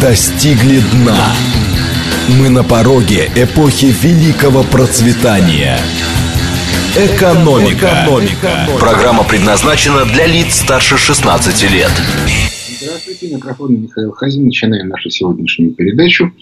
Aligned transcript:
достигли 0.00 0.80
дна. 0.92 1.32
Мы 2.40 2.48
на 2.48 2.64
пороге 2.64 3.30
эпохи 3.36 3.94
великого 4.02 4.64
процветания. 4.64 5.78
Экономика. 6.96 8.04
Экономика. 8.04 8.68
Программа 8.80 9.22
предназначена 9.22 10.04
для 10.04 10.26
лиц 10.26 10.56
старше 10.56 10.96
16 10.96 11.70
лет. 11.70 11.90
Здравствуйте, 12.80 13.34
микрофон 13.34 13.82
Михаил 13.82 14.12
Хазин. 14.12 14.46
Начинаем 14.46 14.88
нашу 14.88 15.10
сегодняшнюю 15.10 15.72
передачу. 15.72 16.32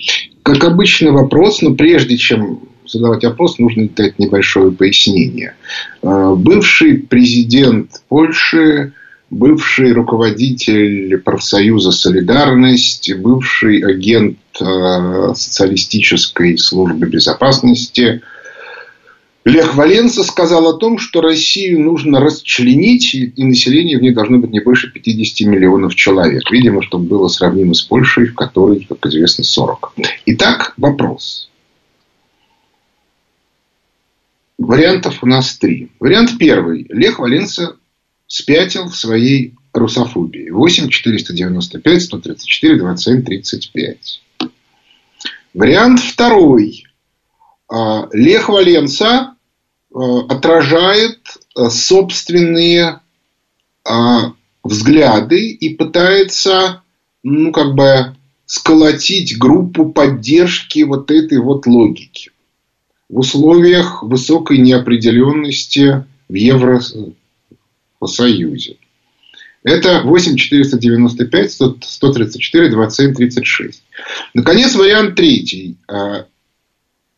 Как 0.42 0.64
обычно, 0.64 1.12
вопрос, 1.12 1.60
но 1.60 1.74
прежде 1.74 2.16
чем 2.16 2.60
задавать 2.86 3.24
вопрос, 3.24 3.58
нужно 3.58 3.88
дать 3.88 4.18
небольшое 4.18 4.72
пояснение. 4.72 5.54
Э, 6.02 6.34
бывший 6.36 6.98
президент 6.98 7.90
Польши 8.08 8.92
бывший 9.30 9.92
руководитель 9.92 11.18
профсоюза 11.18 11.90
«Солидарность», 11.90 13.12
бывший 13.16 13.80
агент 13.80 14.38
э, 14.60 15.32
социалистической 15.34 16.58
службы 16.58 17.06
безопасности 17.06 18.22
Лех 19.44 19.74
Валенса 19.74 20.24
сказал 20.24 20.66
о 20.68 20.78
том, 20.78 20.98
что 20.98 21.20
Россию 21.20 21.80
нужно 21.82 22.18
расчленить, 22.18 23.14
и 23.14 23.44
население 23.44 23.98
в 23.98 24.02
ней 24.02 24.12
должно 24.12 24.38
быть 24.38 24.50
не 24.50 24.60
больше 24.60 24.90
50 24.90 25.46
миллионов 25.46 25.94
человек. 25.94 26.50
Видимо, 26.50 26.82
чтобы 26.82 27.04
было 27.04 27.28
сравнимо 27.28 27.74
с 27.74 27.82
Польшей, 27.82 28.28
в 28.28 28.34
которой, 28.34 28.86
как 28.88 29.04
известно, 29.06 29.44
40. 29.44 29.92
Итак, 30.26 30.72
вопрос. 30.78 31.50
Вариантов 34.56 35.22
у 35.22 35.26
нас 35.26 35.58
три. 35.58 35.90
Вариант 36.00 36.38
первый. 36.38 36.86
Лех 36.88 37.18
Валенса 37.18 37.76
спятил 38.26 38.88
в 38.88 38.96
своей 38.96 39.54
русофобии. 39.72 40.50
8 40.50 40.88
495 40.88 42.02
134 42.02 42.78
27 42.78 43.22
35. 43.22 44.22
Вариант 45.54 46.00
второй. 46.00 46.84
А, 47.68 48.08
Лех 48.12 48.48
Валенса 48.48 49.34
а, 49.94 50.20
отражает 50.28 51.20
а, 51.54 51.70
собственные 51.70 53.00
взгляды 54.62 55.50
и 55.50 55.74
пытается, 55.74 56.82
ну, 57.22 57.52
как 57.52 57.74
бы 57.74 58.16
сколотить 58.46 59.36
группу 59.36 59.92
поддержки 59.92 60.84
вот 60.84 61.10
этой 61.10 61.36
вот 61.36 61.66
логики 61.66 62.30
в 63.08 63.18
условиях 63.18 64.02
высокой 64.02 64.58
неопределенности 64.58 66.04
в 66.28 66.34
евро 66.34 66.80
Союзе. 68.06 68.76
Это 69.62 70.02
8 70.02 70.36
495 70.36 71.52
134 71.52 72.70
27 72.70 73.14
36. 73.14 73.82
Наконец, 74.34 74.74
вариант 74.74 75.14
третий. 75.16 75.76
А, 75.88 76.26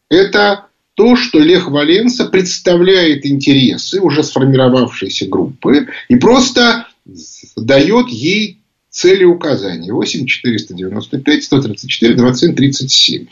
это 0.09 0.67
то, 0.95 1.17
что 1.17 1.41
Лех 1.41 1.69
Валенса 1.69 2.27
представляет 2.27 3.27
интересы 3.27 4.01
уже 4.01 4.23
сформировавшейся 4.23 5.27
группы 5.27 5.89
и 6.09 6.17
просто 6.17 6.87
дает 7.57 8.09
ей 8.09 8.61
цели 8.91 9.25
указания. 9.25 9.93
8 9.93 10.25
495 10.25 11.45
134 11.45 12.15
27 12.15 12.55
37. 12.55 13.27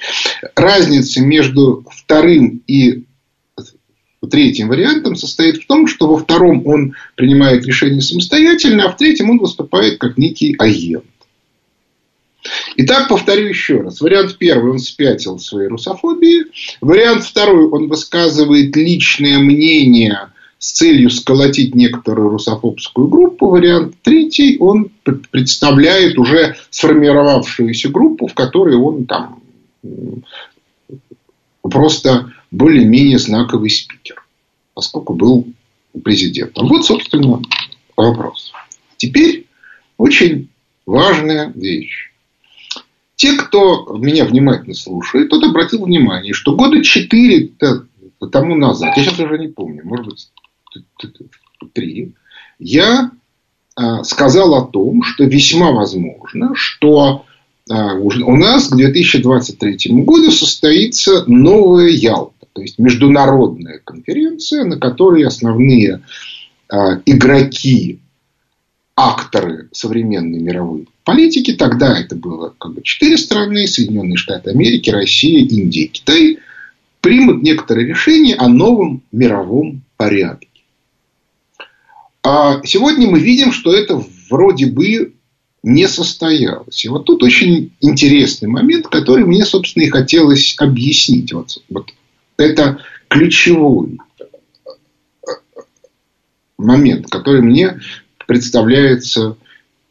Разница 0.56 1.22
между 1.22 1.86
вторым 1.90 2.62
и 2.66 3.04
Третьим 4.26 4.68
вариантом 4.68 5.16
состоит 5.16 5.62
в 5.62 5.66
том, 5.66 5.86
что 5.86 6.06
во 6.06 6.18
втором 6.18 6.66
он 6.66 6.94
принимает 7.14 7.66
решение 7.66 8.00
самостоятельно, 8.00 8.84
а 8.84 8.92
в 8.92 8.96
третьем 8.96 9.30
он 9.30 9.38
выступает 9.38 9.98
как 9.98 10.16
некий 10.18 10.54
агент. 10.58 11.04
Итак, 12.76 13.08
повторю 13.08 13.48
еще 13.48 13.80
раз. 13.80 14.00
Вариант 14.00 14.36
первый, 14.38 14.72
он 14.72 14.78
спятил 14.78 15.38
своей 15.38 15.68
русофобии. 15.68 16.44
Вариант 16.80 17.24
второй, 17.24 17.68
он 17.68 17.88
высказывает 17.88 18.76
личное 18.76 19.38
мнение 19.38 20.28
с 20.58 20.72
целью 20.72 21.10
сколотить 21.10 21.74
некоторую 21.74 22.30
русофобскую 22.30 23.08
группу. 23.08 23.48
Вариант 23.48 23.96
третий, 24.02 24.56
он 24.58 24.90
представляет 25.30 26.18
уже 26.18 26.56
сформировавшуюся 26.70 27.88
группу, 27.88 28.26
в 28.26 28.34
которой 28.34 28.76
он 28.76 29.06
там 29.06 29.42
просто 31.62 32.32
более-менее 32.54 33.18
знаковый 33.18 33.70
спикер, 33.70 34.24
поскольку 34.74 35.14
был 35.14 35.46
президентом. 36.02 36.68
Вот, 36.68 36.84
собственно, 36.84 37.40
вопрос. 37.96 38.52
Теперь 38.96 39.46
очень 39.96 40.48
важная 40.86 41.52
вещь. 41.54 42.10
Те, 43.16 43.36
кто 43.36 43.96
меня 43.96 44.24
внимательно 44.24 44.74
слушает, 44.74 45.30
тот 45.30 45.44
обратил 45.44 45.84
внимание, 45.84 46.32
что 46.32 46.56
года 46.56 46.82
четыре 46.82 47.50
тому 48.32 48.56
назад, 48.56 48.96
я 48.96 49.04
сейчас 49.04 49.18
уже 49.20 49.38
не 49.38 49.48
помню, 49.48 49.82
может 49.84 50.06
быть, 50.06 50.28
три, 51.72 52.12
я 52.58 53.10
а, 53.76 54.04
сказал 54.04 54.54
о 54.54 54.66
том, 54.66 55.02
что 55.02 55.24
весьма 55.24 55.72
возможно, 55.72 56.52
что 56.54 57.24
а, 57.70 57.94
у 57.94 58.36
нас 58.36 58.68
к 58.68 58.76
2023 58.76 60.02
году 60.04 60.30
состоится 60.30 61.24
новая 61.26 61.88
Ялта. 61.88 62.33
То 62.54 62.62
есть 62.62 62.78
международная 62.78 63.80
конференция, 63.84 64.64
на 64.64 64.78
которой 64.78 65.26
основные 65.26 66.02
э, 66.72 66.76
игроки, 67.04 67.98
акторы 68.96 69.68
современной 69.72 70.38
мировой 70.38 70.86
политики, 71.02 71.52
тогда 71.52 71.98
это 71.98 72.14
было 72.14 72.54
как 72.56 72.74
бы 72.74 72.82
четыре 72.82 73.18
страны, 73.18 73.66
Соединенные 73.66 74.16
Штаты 74.16 74.50
Америки, 74.50 74.88
Россия, 74.90 75.40
Индия, 75.40 75.88
Китай, 75.88 76.38
примут 77.00 77.42
некоторые 77.42 77.88
решения 77.88 78.36
о 78.36 78.48
новом 78.48 79.02
мировом 79.10 79.82
порядке. 79.96 80.46
А 82.22 82.62
сегодня 82.64 83.10
мы 83.10 83.18
видим, 83.18 83.52
что 83.52 83.74
это 83.74 84.00
вроде 84.30 84.66
бы 84.66 85.12
не 85.64 85.88
состоялось. 85.88 86.84
И 86.84 86.88
вот 86.88 87.04
тут 87.04 87.24
очень 87.24 87.72
интересный 87.80 88.48
момент, 88.48 88.86
который 88.86 89.24
мне, 89.24 89.44
собственно, 89.44 89.82
и 89.82 89.90
хотелось 89.90 90.54
объяснить. 90.58 91.32
Вот, 91.32 91.62
вот 91.68 91.90
это 92.36 92.78
ключевой 93.08 93.98
момент, 96.58 97.08
который 97.10 97.42
мне 97.42 97.80
представляется 98.26 99.36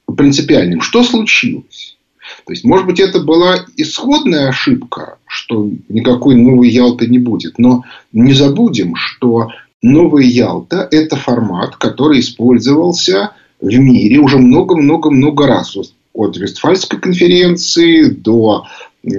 принципиальным. 0.06 0.82
Что 0.82 1.04
случилось? 1.04 1.98
То 2.46 2.54
есть, 2.54 2.64
может 2.64 2.86
быть, 2.86 3.00
это 3.00 3.20
была 3.20 3.66
исходная 3.78 4.50
ошибка, 4.50 5.18
что 5.26 5.70
никакой 5.90 6.36
новой 6.36 6.70
Ялты 6.70 7.08
не 7.08 7.20
будет. 7.20 7.58
Но 7.60 7.84
не 8.12 8.34
забудем, 8.34 8.96
что 8.96 9.50
новая 9.82 10.24
Ялта– 10.24 10.88
это 10.92 11.16
формат, 11.16 11.76
который 11.76 12.20
использовался 12.20 13.32
в 13.60 13.74
мире 13.78 14.20
уже 14.20 14.38
много-много-много 14.38 15.48
раз. 15.48 15.76
От 16.14 16.38
Вестфальской 16.38 17.00
конференции 17.00 18.04
до, 18.10 18.66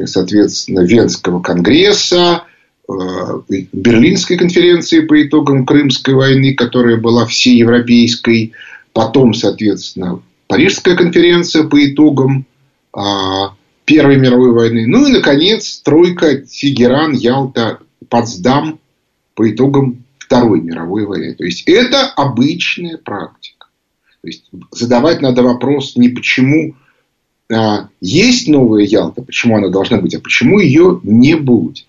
соответственно, 0.04 0.80
Венского 0.80 1.40
конгресса, 1.40 2.44
Э, 2.44 2.53
Берлинской 2.86 4.36
конференции 4.36 5.00
по 5.00 5.22
итогам 5.22 5.64
Крымской 5.64 6.14
войны, 6.14 6.54
которая 6.54 6.96
была 6.96 7.26
всеевропейской, 7.26 8.52
потом, 8.92 9.32
соответственно, 9.34 10.20
Парижская 10.48 10.94
конференция 10.94 11.64
по 11.64 11.84
итогам 11.84 12.44
а, 12.92 13.54
Первой 13.86 14.16
мировой 14.18 14.52
войны, 14.52 14.86
ну 14.86 15.06
и, 15.06 15.12
наконец, 15.12 15.80
тройка 15.82 16.36
Тегеран, 16.36 17.12
Ялта, 17.12 17.78
Потсдам 18.08 18.78
по 19.34 19.50
итогам 19.50 20.04
Второй 20.18 20.60
мировой 20.60 21.06
войны. 21.06 21.34
То 21.34 21.44
есть, 21.44 21.64
это 21.66 22.06
обычная 22.10 22.98
практика. 22.98 23.66
То 24.20 24.28
есть, 24.28 24.44
задавать 24.70 25.22
надо 25.22 25.42
вопрос 25.42 25.96
не 25.96 26.10
почему 26.10 26.74
а, 27.52 27.88
есть 28.00 28.48
новая 28.48 28.84
Ялта, 28.84 29.22
почему 29.22 29.56
она 29.56 29.68
должна 29.68 29.98
быть, 29.98 30.14
а 30.14 30.20
почему 30.20 30.58
ее 30.58 31.00
не 31.02 31.34
будет. 31.34 31.86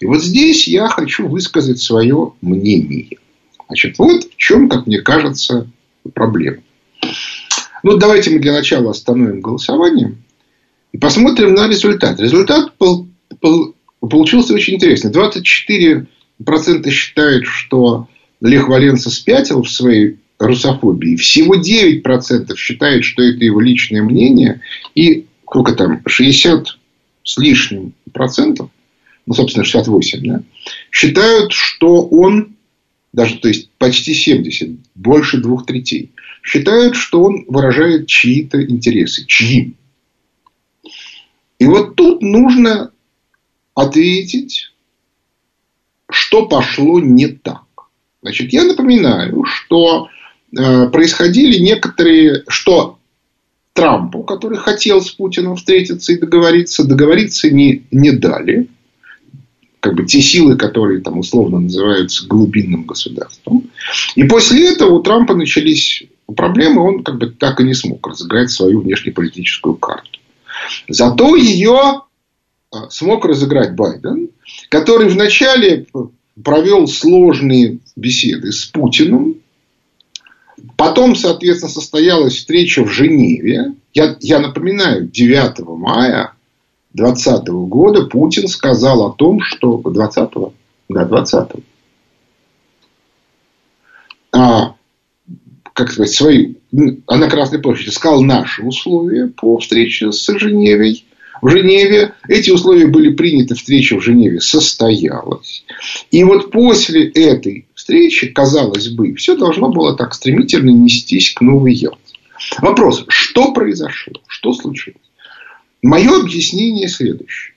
И 0.00 0.06
вот 0.06 0.22
здесь 0.22 0.68
я 0.68 0.88
хочу 0.88 1.28
высказать 1.28 1.80
свое 1.80 2.32
мнение. 2.40 3.18
Значит, 3.66 3.98
вот 3.98 4.24
в 4.24 4.36
чем, 4.36 4.68
как 4.68 4.86
мне 4.86 5.00
кажется, 5.00 5.68
проблема. 6.14 6.58
Ну, 7.82 7.96
давайте 7.96 8.30
мы 8.30 8.38
для 8.38 8.52
начала 8.52 8.90
остановим 8.90 9.40
голосование 9.40 10.14
и 10.92 10.98
посмотрим 10.98 11.54
на 11.54 11.68
результат. 11.68 12.20
Результат 12.20 12.72
получился 14.00 14.54
очень 14.54 14.74
интересный. 14.74 15.10
24% 15.10 16.06
считают, 16.90 17.46
что 17.46 18.08
Лех 18.40 18.68
Валенса 18.68 19.10
спятил 19.10 19.62
в 19.62 19.70
своей 19.70 20.18
русофобии. 20.38 21.16
Всего 21.16 21.56
9% 21.56 22.56
считают, 22.56 23.04
что 23.04 23.22
это 23.22 23.44
его 23.44 23.60
личное 23.60 24.02
мнение. 24.02 24.60
И 24.94 25.26
сколько 25.42 25.72
там, 25.74 26.02
60 26.06 26.78
с 27.24 27.38
лишним 27.38 27.94
процентов 28.12 28.70
ну, 29.26 29.34
собственно, 29.34 29.64
68, 29.64 30.26
да, 30.26 30.42
считают, 30.90 31.52
что 31.52 32.06
он, 32.06 32.56
даже, 33.12 33.38
то 33.38 33.48
есть, 33.48 33.70
почти 33.78 34.14
70, 34.14 34.70
больше 34.94 35.38
двух 35.38 35.66
третей, 35.66 36.12
считают, 36.42 36.94
что 36.94 37.22
он 37.24 37.44
выражает 37.48 38.06
чьи-то 38.06 38.64
интересы. 38.64 39.26
Чьи? 39.26 39.74
И 41.58 41.66
вот 41.66 41.96
тут 41.96 42.22
нужно 42.22 42.92
ответить, 43.74 44.72
что 46.08 46.46
пошло 46.46 47.00
не 47.00 47.26
так. 47.26 47.64
Значит, 48.22 48.52
я 48.52 48.64
напоминаю, 48.64 49.44
что 49.44 50.08
э, 50.56 50.88
происходили 50.88 51.58
некоторые, 51.58 52.44
что 52.48 52.98
Трампу, 53.72 54.22
который 54.22 54.56
хотел 54.56 55.02
с 55.02 55.10
Путиным 55.10 55.56
встретиться 55.56 56.12
и 56.12 56.18
договориться, 56.18 56.84
договориться 56.84 57.50
не, 57.50 57.84
не 57.90 58.10
дали. 58.10 58.68
Как 59.86 59.94
бы 59.94 60.04
те 60.04 60.20
силы, 60.20 60.56
которые 60.56 61.00
там 61.00 61.20
условно 61.20 61.60
называются 61.60 62.26
глубинным 62.26 62.86
государством. 62.86 63.70
И 64.16 64.24
после 64.24 64.72
этого 64.72 64.94
у 64.94 65.00
Трампа 65.00 65.36
начались 65.36 66.02
проблемы, 66.34 66.82
он 66.82 67.04
как 67.04 67.18
бы 67.18 67.28
так 67.28 67.60
и 67.60 67.62
не 67.62 67.72
смог 67.72 68.04
разыграть 68.04 68.50
свою 68.50 68.80
внешнеполитическую 68.80 69.76
карту. 69.76 70.18
Зато 70.88 71.36
ее 71.36 72.02
а, 72.72 72.90
смог 72.90 73.24
разыграть 73.26 73.76
Байден, 73.76 74.30
который 74.70 75.08
вначале 75.08 75.86
провел 76.42 76.88
сложные 76.88 77.78
беседы 77.94 78.50
с 78.50 78.64
Путиным. 78.64 79.36
Потом, 80.76 81.14
соответственно, 81.14 81.70
состоялась 81.70 82.34
встреча 82.34 82.82
в 82.82 82.88
Женеве. 82.88 83.74
Я, 83.94 84.16
я 84.18 84.40
напоминаю, 84.40 85.06
9 85.06 85.60
мая 85.78 86.32
2020 86.96 87.48
года 87.68 88.06
Путин 88.06 88.48
сказал 88.48 89.06
о 89.06 89.12
том, 89.12 89.40
что... 89.42 89.76
20 89.78 90.32
-го? 90.32 90.52
Да, 90.88 91.04
20 91.04 91.50
-го. 91.50 91.62
А, 94.32 94.74
как 95.74 95.92
сказать, 95.92 96.12
свои... 96.12 96.54
А 97.06 97.16
на 97.16 97.28
Красной 97.28 97.58
площади 97.58 97.90
сказал 97.90 98.22
наши 98.22 98.62
условия 98.62 99.28
по 99.28 99.58
встрече 99.58 100.10
с 100.10 100.26
Женевой 100.38 101.04
в 101.42 101.50
Женеве. 101.50 102.14
Эти 102.28 102.50
условия 102.50 102.86
были 102.86 103.14
приняты, 103.14 103.54
встреча 103.54 103.98
в 103.98 104.02
Женеве 104.02 104.40
состоялась. 104.40 105.64
И 106.10 106.24
вот 106.24 106.50
после 106.50 107.08
этой 107.10 107.66
встречи, 107.74 108.28
казалось 108.28 108.88
бы, 108.88 109.14
все 109.14 109.36
должно 109.36 109.68
было 109.68 109.94
так 109.94 110.14
стремительно 110.14 110.70
нестись 110.70 111.32
к 111.32 111.42
Новой 111.42 111.74
Ялте. 111.74 111.98
Вопрос, 112.58 113.04
что 113.08 113.52
произошло? 113.52 114.14
Что 114.26 114.54
случилось? 114.54 115.05
Мое 115.86 116.20
объяснение 116.20 116.88
следующее. 116.88 117.54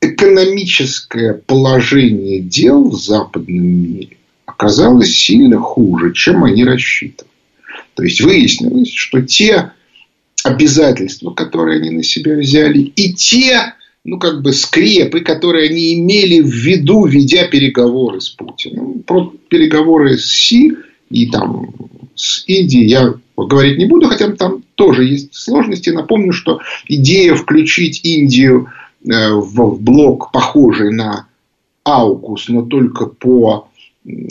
Экономическое 0.00 1.34
положение 1.34 2.40
дел 2.40 2.90
в 2.90 2.96
западном 2.96 3.64
мире 3.64 4.16
оказалось 4.46 5.16
сильно 5.16 5.60
хуже, 5.60 6.12
чем 6.12 6.42
они 6.42 6.64
рассчитывали. 6.64 7.30
То 7.94 8.02
есть 8.02 8.20
выяснилось, 8.20 8.92
что 8.92 9.22
те 9.22 9.70
обязательства, 10.42 11.30
которые 11.30 11.78
они 11.78 11.90
на 11.90 12.02
себя 12.02 12.34
взяли, 12.36 12.80
и 12.80 13.14
те, 13.14 13.74
ну, 14.02 14.18
как 14.18 14.42
бы 14.42 14.52
скрепы, 14.52 15.20
которые 15.20 15.70
они 15.70 15.94
имели 15.94 16.40
в 16.40 16.52
виду, 16.52 17.06
ведя 17.06 17.46
переговоры 17.46 18.20
с 18.20 18.28
Путиным. 18.28 19.04
Про 19.04 19.32
переговоры 19.48 20.18
с 20.18 20.26
Си 20.26 20.72
и 21.10 21.30
там 21.30 21.70
с 22.16 22.42
Индией 22.48 22.88
я 22.88 23.14
говорить 23.36 23.78
не 23.78 23.86
буду, 23.86 24.08
хотя 24.08 24.32
там 24.32 24.64
тоже 24.76 25.04
есть 25.04 25.34
сложности. 25.34 25.90
Напомню, 25.90 26.32
что 26.32 26.60
идея 26.86 27.34
включить 27.34 28.04
Индию 28.04 28.70
э, 29.04 29.32
в 29.32 29.80
блок, 29.80 30.30
похожий 30.30 30.92
на 30.92 31.26
Аукус, 31.84 32.48
но 32.48 32.62
только 32.62 33.06
по 33.06 33.68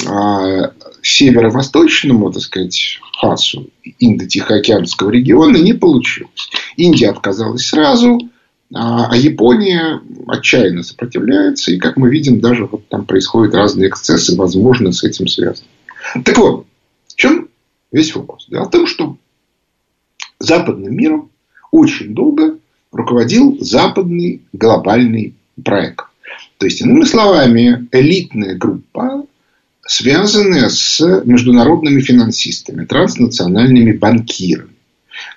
а, 0.07 0.71
северо-восточному, 1.01 2.31
так 2.31 2.41
сказать, 2.41 2.99
фасу 3.19 3.69
Индо-Тихоокеанского 3.99 5.09
региона 5.09 5.57
не 5.57 5.73
получилось. 5.73 6.49
Индия 6.77 7.09
отказалась 7.09 7.67
сразу, 7.67 8.19
а, 8.73 9.07
а 9.11 9.17
Япония 9.17 10.01
отчаянно 10.27 10.83
сопротивляется. 10.83 11.71
И, 11.71 11.77
как 11.77 11.97
мы 11.97 12.09
видим, 12.09 12.39
даже 12.39 12.65
вот 12.65 12.87
там 12.87 13.05
происходят 13.05 13.53
разные 13.53 13.89
эксцессы, 13.89 14.35
возможно, 14.35 14.91
с 14.91 15.03
этим 15.03 15.27
связаны. 15.27 15.67
Так 16.23 16.37
вот, 16.37 16.65
в 17.07 17.15
чем 17.15 17.49
весь 17.91 18.15
вопрос? 18.15 18.47
Дело 18.49 18.65
в 18.65 18.71
том, 18.71 18.87
что 18.87 19.17
западным 20.39 20.95
миром 20.95 21.29
очень 21.71 22.13
долго 22.13 22.57
руководил 22.91 23.57
западный 23.59 24.41
глобальный 24.53 25.35
проект. 25.63 26.05
То 26.57 26.65
есть, 26.65 26.81
иными 26.81 27.03
словами, 27.03 27.87
элитная 27.91 28.55
группа 28.55 29.25
связанные 29.85 30.69
с 30.69 30.99
международными 31.25 32.01
финансистами, 32.01 32.85
транснациональными 32.85 33.91
банкирами. 33.91 34.71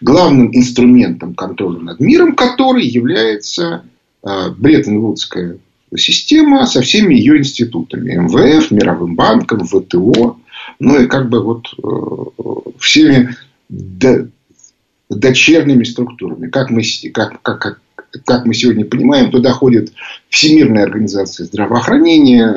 Главным 0.01 0.55
инструментом 0.57 1.35
контроля 1.35 1.79
над 1.81 2.01
миром, 2.01 2.35
который 2.35 2.85
является 2.85 3.85
а, 4.23 4.51
Бреттон-Вудская 4.51 5.59
система 5.97 6.67
со 6.67 6.81
всеми 6.81 7.15
ее 7.15 7.39
институтами. 7.39 8.17
МВФ, 8.17 8.71
Мировым 8.71 9.15
банком, 9.15 9.67
ВТО. 9.67 10.39
Ну 10.81 11.01
и 11.01 11.07
как 11.07 11.29
бы 11.29 11.43
вот 11.43 11.67
э, 11.83 12.71
всеми 12.79 13.35
дочерними 15.09 15.85
структурами. 15.85 16.49
Как 16.49 16.71
мы, 16.71 16.83
как, 17.13 17.41
как, 17.43 17.59
как, 17.59 17.81
как 18.25 18.47
мы 18.47 18.55
сегодня 18.55 18.85
понимаем, 18.85 19.31
туда 19.31 19.53
ходит 19.53 19.93
Всемирная 20.29 20.85
организация 20.85 21.47
здравоохранения 21.47 22.57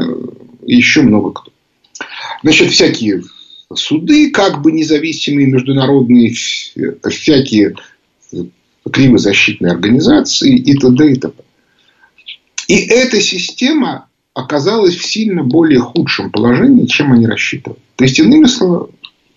и 0.65 0.75
еще 0.75 1.01
много 1.01 1.31
кто. 1.31 1.51
Значит, 2.43 2.71
всякие 2.71 3.23
суды, 3.73 4.31
как 4.31 4.61
бы 4.61 4.71
независимые 4.71 5.47
международные, 5.47 6.33
всякие 7.09 7.75
кривозащитные 8.91 9.71
организации 9.71 10.55
и 10.55 10.77
т.д. 10.77 11.11
и 11.11 11.15
т.п. 11.15 11.43
И 12.67 12.75
эта 12.75 13.21
система 13.21 14.07
оказалась 14.33 14.95
в 14.95 15.05
сильно 15.05 15.43
более 15.43 15.79
худшем 15.79 16.31
положении, 16.31 16.85
чем 16.85 17.11
они 17.11 17.27
рассчитывали. 17.27 17.79
То 17.95 18.03
есть, 18.05 18.19
иными 18.19 18.47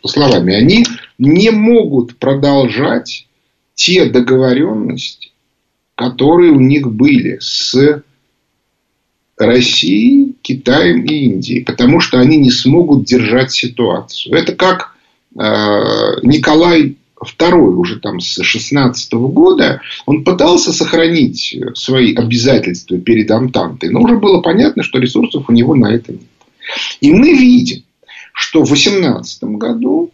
словами, 0.07 0.55
они 0.55 0.87
не 1.19 1.51
могут 1.51 2.17
продолжать 2.19 3.27
те 3.75 4.07
договоренности, 4.07 5.33
которые 5.95 6.53
у 6.53 6.61
них 6.61 6.91
были 6.93 7.39
с 7.41 8.03
Россией, 9.37 10.37
Китаем 10.43 11.05
и 11.05 11.25
Индией, 11.25 11.65
потому 11.65 12.01
что 12.01 12.21
они 12.21 12.37
не 12.37 12.51
смогут 12.51 13.05
держать 13.05 13.53
ситуацию. 13.53 14.37
Это 14.37 14.55
как 14.55 14.95
э, 15.37 15.41
Николай 16.23 16.97
II 17.21 17.75
уже 17.77 17.99
там 18.01 18.21
с 18.21 18.43
16 18.43 19.13
года, 19.15 19.81
он 20.07 20.25
пытался 20.25 20.73
сохранить 20.73 21.57
свои 21.75 22.15
обязательства 22.15 22.99
перед 22.99 23.31
Антантой, 23.31 23.91
но 23.91 24.03
уже 24.03 24.19
было 24.19 24.41
понятно, 24.41 24.83
что 24.83 24.99
ресурсов 24.99 25.49
у 25.49 25.53
него 25.53 25.75
на 25.75 25.93
это 25.93 26.13
нет. 26.13 26.23
И 27.01 27.13
мы 27.13 27.33
видим, 27.33 27.83
что 28.33 28.63
в 28.65 28.71
18 28.71 29.45
году 29.45 30.11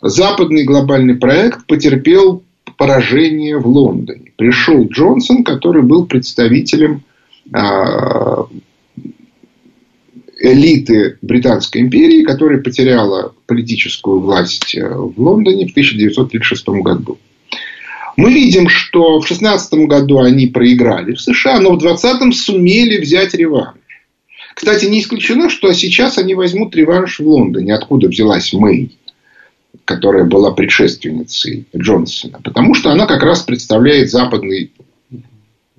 западный 0.00 0.64
глобальный 0.64 1.14
проект 1.14 1.66
потерпел 1.66 2.42
поражение 2.76 3.58
в 3.58 3.66
Лондоне. 3.66 4.32
Пришел 4.36 4.86
Джонсон, 4.86 5.44
который 5.44 5.82
был 5.82 6.06
представителем 6.06 7.02
а, 7.52 8.46
элиты 10.40 11.18
Британской 11.20 11.82
империи, 11.82 12.22
которая 12.22 12.60
потеряла 12.60 13.34
политическую 13.46 14.20
власть 14.20 14.74
э, 14.74 14.88
в 14.88 15.12
Лондоне 15.20 15.66
в 15.66 15.72
1936 15.72 16.68
году. 16.68 17.18
Мы 18.16 18.32
видим, 18.32 18.68
что 18.68 19.20
в 19.20 19.28
16 19.28 19.86
году 19.86 20.18
они 20.18 20.46
проиграли 20.46 21.12
в 21.12 21.20
США, 21.20 21.60
но 21.60 21.76
в 21.76 21.84
20-м 21.84 22.32
сумели 22.32 22.98
взять 22.98 23.34
реванш. 23.34 23.76
Кстати, 24.54 24.86
не 24.86 25.00
исключено, 25.00 25.48
что 25.48 25.72
сейчас 25.72 26.18
они 26.18 26.34
возьмут 26.34 26.74
реванш 26.74 27.20
в 27.20 27.26
Лондоне, 27.26 27.74
откуда 27.74 28.08
взялась 28.08 28.52
Мэй, 28.52 28.90
которая 29.84 30.24
была 30.24 30.52
предшественницей 30.52 31.66
Джонсона. 31.76 32.40
Потому 32.42 32.74
что 32.74 32.90
она 32.90 33.06
как 33.06 33.22
раз 33.22 33.42
представляет 33.42 34.10
западный 34.10 34.72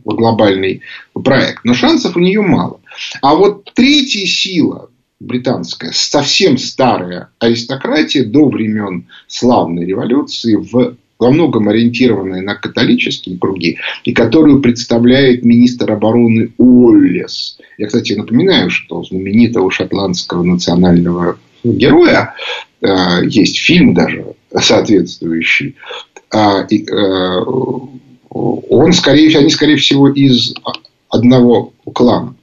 глобальный 0.04 0.82
проект. 1.14 1.64
Но 1.64 1.74
шансов 1.74 2.16
у 2.16 2.20
нее 2.20 2.42
мало. 2.42 2.80
А 3.22 3.36
вот 3.36 3.72
третья 3.74 4.26
сила 4.26 4.90
британская, 5.20 5.92
совсем 5.94 6.58
старая 6.58 7.30
аристократия 7.40 8.24
до 8.24 8.50
времен 8.50 9.08
славной 9.28 9.86
революции, 9.86 10.56
в, 10.56 10.98
во 11.20 11.32
многом 11.32 11.70
ориентированная 11.70 12.42
на 12.42 12.56
католические 12.56 13.38
круги, 13.38 13.78
и 14.04 14.14
которую 14.14 14.62
представляет 14.62 15.46
министр 15.46 15.92
обороны 15.92 16.52
Уоллес. 16.58 17.60
Я, 17.78 17.88
кстати, 17.88 18.14
напоминаю, 18.14 18.70
что 18.72 19.04
знаменитого 19.04 19.72
шотландского 19.72 20.44
национального 20.44 21.38
героя 21.64 22.34
э, 22.82 23.26
есть 23.26 23.58
фильм 23.58 23.94
даже 23.94 24.36
соответствующий. 24.56 25.76
Э, 26.34 26.66
э, 26.70 27.40
он, 28.30 28.94
скорее, 28.94 29.38
они, 29.38 29.50
скорее 29.50 29.78
всего, 29.78 30.10
из 30.10 30.54
одного 31.10 31.74
клана. 31.94 32.36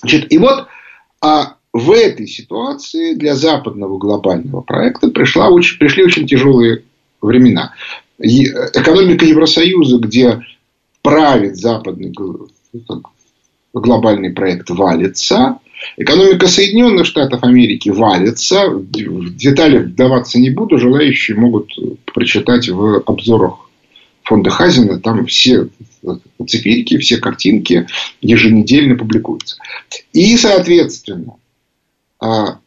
Значит, 0.00 0.32
и 0.32 0.38
вот 0.38 0.66
а 1.20 1.56
в 1.72 1.90
этой 1.90 2.26
ситуации 2.26 3.14
для 3.14 3.34
западного 3.34 3.98
глобального 3.98 4.60
проекта 4.60 5.08
пришла 5.08 5.48
очень, 5.48 5.78
пришли 5.78 6.04
очень 6.04 6.26
тяжелые 6.26 6.84
времена. 7.20 7.74
Экономика 8.18 9.24
Евросоюза, 9.24 9.98
где 9.98 10.40
правит 11.02 11.56
западный 11.56 12.14
глобальный 13.72 14.30
проект 14.30 14.70
валится, 14.70 15.58
экономика 15.96 16.46
Соединенных 16.46 17.06
Штатов 17.06 17.42
Америки 17.42 17.88
валится, 17.88 18.68
в 18.68 19.36
детали 19.36 19.78
вдаваться 19.78 20.38
не 20.38 20.50
буду, 20.50 20.78
желающие 20.78 21.36
могут 21.36 21.72
прочитать 22.06 22.68
в 22.68 23.02
обзорах 23.06 23.66
фонда 24.22 24.50
Хазина, 24.50 24.98
там 24.98 25.26
все 25.26 25.68
циферки, 26.46 26.98
все 26.98 27.18
картинки 27.18 27.86
еженедельно 28.20 28.96
публикуются. 28.96 29.56
И, 30.12 30.36
соответственно, 30.36 31.36
а, 32.18 32.58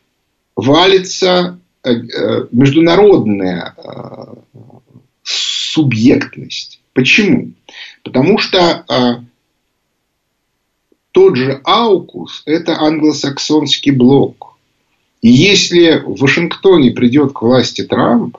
валится 0.55 1.59
э, 1.83 1.91
э, 1.91 2.47
международная 2.51 3.73
а, 3.77 4.35
субъектность. 5.23 6.81
Почему? 6.93 7.51
Потому 8.03 8.37
что 8.39 8.85
а, 8.87 9.23
тот 11.19 11.35
же 11.35 11.59
Аукус– 11.65 12.43
это 12.45 12.79
англосаксонский 12.79 13.91
блок. 13.91 14.55
И 15.21 15.29
если 15.29 15.99
в 15.99 16.21
Вашингтоне 16.21 16.91
придет 16.91 17.33
к 17.33 17.41
власти 17.41 17.83
Трамп, 17.83 18.37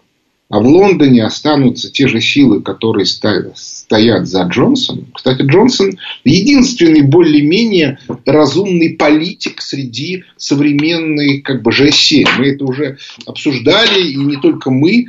а 0.49 0.61
в 0.61 0.67
Лондоне 0.67 1.25
останутся 1.25 1.93
те 1.93 2.09
же 2.09 2.23
силы, 2.23 2.63
которые 2.63 3.05
стоят 3.05 4.27
за 4.27 4.45
Джонсоном. 4.45 5.09
Кстати, 5.15 5.43
Джонсон 5.43 5.99
единственный 6.25 7.03
более-менее 7.03 7.99
разумный 8.25 8.95
политик 8.95 9.61
среди 9.61 10.25
современной 10.39 11.43
как 11.43 11.61
бы, 11.61 11.73
G7. 11.73 12.27
Мы 12.39 12.47
это 12.47 12.65
уже 12.65 12.97
обсуждали, 13.27 14.11
и 14.11 14.17
не 14.17 14.39
только 14.39 14.71
мы. 14.71 15.09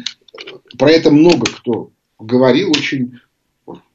Про 0.78 0.92
это 0.92 1.10
много 1.10 1.46
кто 1.46 1.90
говорил. 2.20 2.72
Очень 2.72 3.22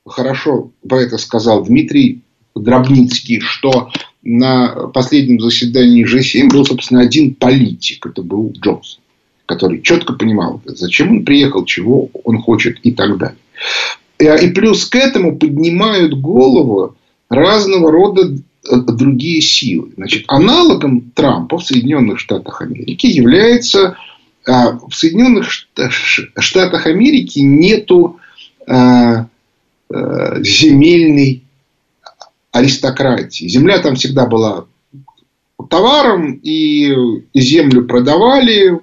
хорошо 0.06 0.71
про 0.88 1.02
это 1.02 1.18
сказал 1.18 1.62
Дмитрий 1.62 2.23
Дробницкий, 2.60 3.40
что 3.40 3.90
на 4.22 4.88
последнем 4.92 5.40
заседании 5.40 6.04
G7 6.04 6.48
был, 6.48 6.64
собственно, 6.64 7.00
один 7.00 7.34
политик. 7.34 8.06
Это 8.06 8.22
был 8.22 8.52
Джонсон 8.52 9.00
который 9.46 9.80
четко 9.80 10.12
понимал, 10.12 10.60
зачем 10.64 11.10
он 11.12 11.25
приехал, 11.25 11.64
чего 11.64 12.10
он 12.25 12.42
хочет 12.42 12.78
и 12.82 12.90
так 12.92 13.16
далее. 13.16 13.38
Э, 14.18 14.44
и 14.44 14.50
плюс 14.50 14.84
к 14.86 14.96
этому 14.96 15.36
поднимают 15.36 16.14
голову 16.14 16.96
разного 17.28 17.90
рода 17.90 18.22
э, 18.32 18.76
другие 18.76 19.40
силы. 19.40 19.92
Значит, 19.96 20.25
аналогом 20.26 21.12
Трампа 21.14 21.58
в 21.58 21.64
Соединенных 21.64 22.18
Штатах 22.18 22.60
Америки 22.60 23.06
является 23.06 23.96
а, 24.46 24.78
в 24.78 24.94
Соединенных 24.94 25.50
Штатах 25.50 26.86
Америки 26.86 27.40
нету 27.40 28.18
а, 28.66 29.26
а, 29.90 30.42
земельной 30.42 31.42
аристократии. 32.56 33.48
Земля 33.48 33.78
там 33.78 33.96
всегда 33.96 34.26
была 34.26 34.66
товаром, 35.68 36.40
и 36.42 36.92
землю 37.34 37.86
продавали, 37.86 38.80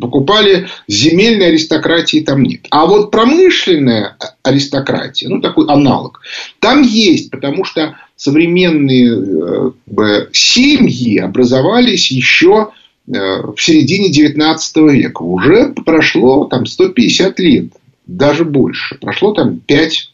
покупали 0.00 0.68
земельной 0.86 1.48
аристократии 1.48 2.20
там 2.20 2.42
нет. 2.42 2.66
А 2.70 2.86
вот 2.86 3.10
промышленная 3.10 4.16
аристократия, 4.42 5.28
ну 5.28 5.40
такой 5.40 5.66
аналог, 5.68 6.20
там 6.60 6.82
есть, 6.82 7.30
потому 7.30 7.64
что 7.64 7.96
современные 8.16 9.72
э, 9.96 10.26
семьи 10.32 11.18
образовались 11.18 12.10
еще 12.10 12.70
э, 13.06 13.12
в 13.12 13.56
середине 13.58 14.10
19 14.10 14.76
века. 14.92 15.22
Уже 15.22 15.74
прошло 15.84 16.44
там 16.46 16.66
150 16.66 17.38
лет, 17.40 17.72
даже 18.06 18.44
больше. 18.44 18.96
Прошло 18.96 19.32
там 19.32 19.58
5 19.60 20.10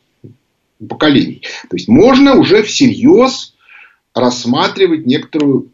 поколений. 0.88 1.43
То 1.71 1.76
есть 1.76 1.88
можно 1.88 2.35
уже 2.35 2.62
всерьез 2.62 3.54
рассматривать 4.14 5.07
некоторую 5.07 5.71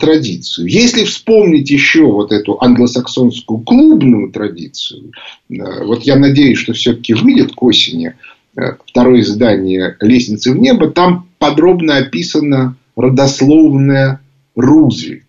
традицию. 0.00 0.66
Если 0.66 1.04
вспомнить 1.04 1.70
еще 1.70 2.04
вот 2.04 2.32
эту 2.32 2.58
англосаксонскую 2.60 3.60
клубную 3.60 4.30
традицию, 4.30 5.12
э, 5.48 5.84
вот 5.84 6.02
я 6.02 6.16
надеюсь, 6.16 6.58
что 6.58 6.74
все-таки 6.74 7.14
выйдет 7.14 7.54
к 7.54 7.62
осени 7.62 8.14
э, 8.56 8.60
второе 8.86 9.20
издание 9.20 9.96
«Лестницы 10.00 10.52
в 10.52 10.58
небо», 10.58 10.90
там 10.90 11.28
подробно 11.38 11.96
описана 11.96 12.76
родословная 12.94 14.20
Рузвельт. 14.54 15.24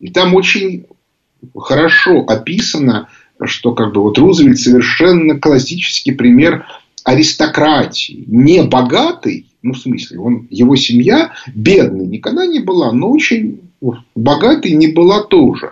И 0.00 0.10
там 0.10 0.34
очень 0.34 0.84
хорошо 1.56 2.24
описано, 2.26 3.08
что 3.42 3.74
как 3.74 3.94
бы 3.94 4.02
вот 4.02 4.18
Рузвельт 4.18 4.58
совершенно 4.58 5.38
классический 5.38 6.12
пример 6.12 6.66
аристократии. 7.06 8.24
Не 8.26 8.64
богатый, 8.64 9.46
ну, 9.62 9.74
в 9.74 9.78
смысле, 9.78 10.18
он, 10.18 10.48
его 10.50 10.74
семья 10.74 11.30
бедной 11.54 12.04
никогда 12.08 12.46
не 12.46 12.58
была, 12.58 12.90
но 12.90 13.10
очень 13.10 13.60
богатой 14.16 14.72
не 14.72 14.88
была 14.88 15.22
тоже. 15.22 15.70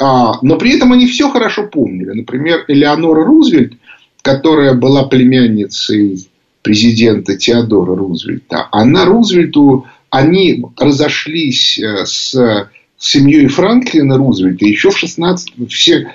А, 0.00 0.38
но 0.40 0.56
при 0.56 0.74
этом 0.74 0.92
они 0.92 1.06
все 1.06 1.28
хорошо 1.28 1.64
помнили. 1.64 2.12
Например, 2.12 2.64
Элеонора 2.68 3.22
Рузвельт, 3.22 3.74
которая 4.22 4.72
была 4.72 5.04
племянницей 5.04 6.26
президента 6.62 7.36
Теодора 7.36 7.94
Рузвельта, 7.94 8.68
она 8.72 9.04
Рузвельту, 9.04 9.86
они 10.08 10.64
разошлись 10.78 11.78
э, 11.78 12.06
с 12.06 12.70
семьей 12.96 13.46
Франклина 13.48 14.16
Рузвельта 14.16 14.64
еще 14.64 14.90
в 14.90 14.96
16, 14.96 15.68
все, 15.68 16.14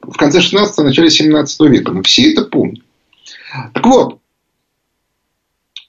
в 0.00 0.16
конце 0.16 0.40
16 0.40 0.78
начале 0.78 1.10
17 1.10 1.60
века. 1.68 1.92
Но 1.92 2.02
все 2.02 2.32
это 2.32 2.44
помнят. 2.44 2.80
Так 3.72 3.86
вот, 3.86 4.20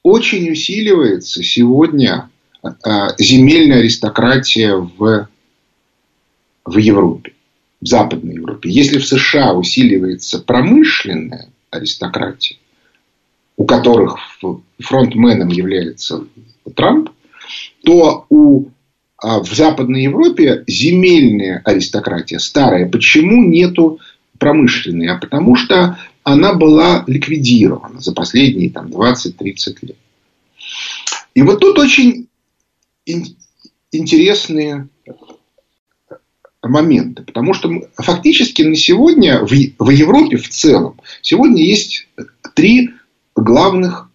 очень 0.02 0.50
усиливается 0.50 1.42
сегодня 1.42 2.30
а, 2.62 3.14
земельная 3.18 3.78
аристократия 3.78 4.74
в, 4.76 5.28
в 6.64 6.76
Европе, 6.76 7.34
в 7.80 7.86
Западной 7.86 8.36
Европе. 8.36 8.70
Если 8.70 8.98
в 8.98 9.06
США 9.06 9.52
усиливается 9.52 10.40
промышленная 10.40 11.50
аристократия, 11.70 12.56
у 13.56 13.64
которых 13.64 14.16
фронтменом 14.78 15.48
является 15.48 16.24
Трамп, 16.74 17.10
то 17.84 18.24
у, 18.30 18.68
а, 19.18 19.40
в 19.40 19.52
Западной 19.52 20.04
Европе 20.04 20.64
земельная 20.66 21.60
аристократия 21.64 22.38
старая. 22.38 22.88
Почему 22.88 23.44
нету 23.44 24.00
промышленной? 24.38 25.08
А 25.08 25.18
потому 25.18 25.56
что 25.56 25.98
она 26.22 26.54
была 26.54 27.04
ликвидирована 27.06 28.00
за 28.00 28.12
последние 28.12 28.70
там, 28.70 28.88
20-30 28.88 29.78
лет. 29.82 29.96
И 31.34 31.42
вот 31.42 31.60
тут 31.60 31.78
очень 31.78 32.28
интересные 33.92 34.88
моменты. 36.62 37.22
Потому 37.22 37.54
что 37.54 37.70
фактически 37.94 38.62
на 38.62 38.76
сегодня 38.76 39.44
в, 39.44 39.50
в 39.50 39.90
Европе 39.90 40.36
в 40.36 40.48
целом 40.48 41.00
сегодня 41.22 41.64
есть 41.64 42.08
три 42.54 42.90
главных, 43.34 44.10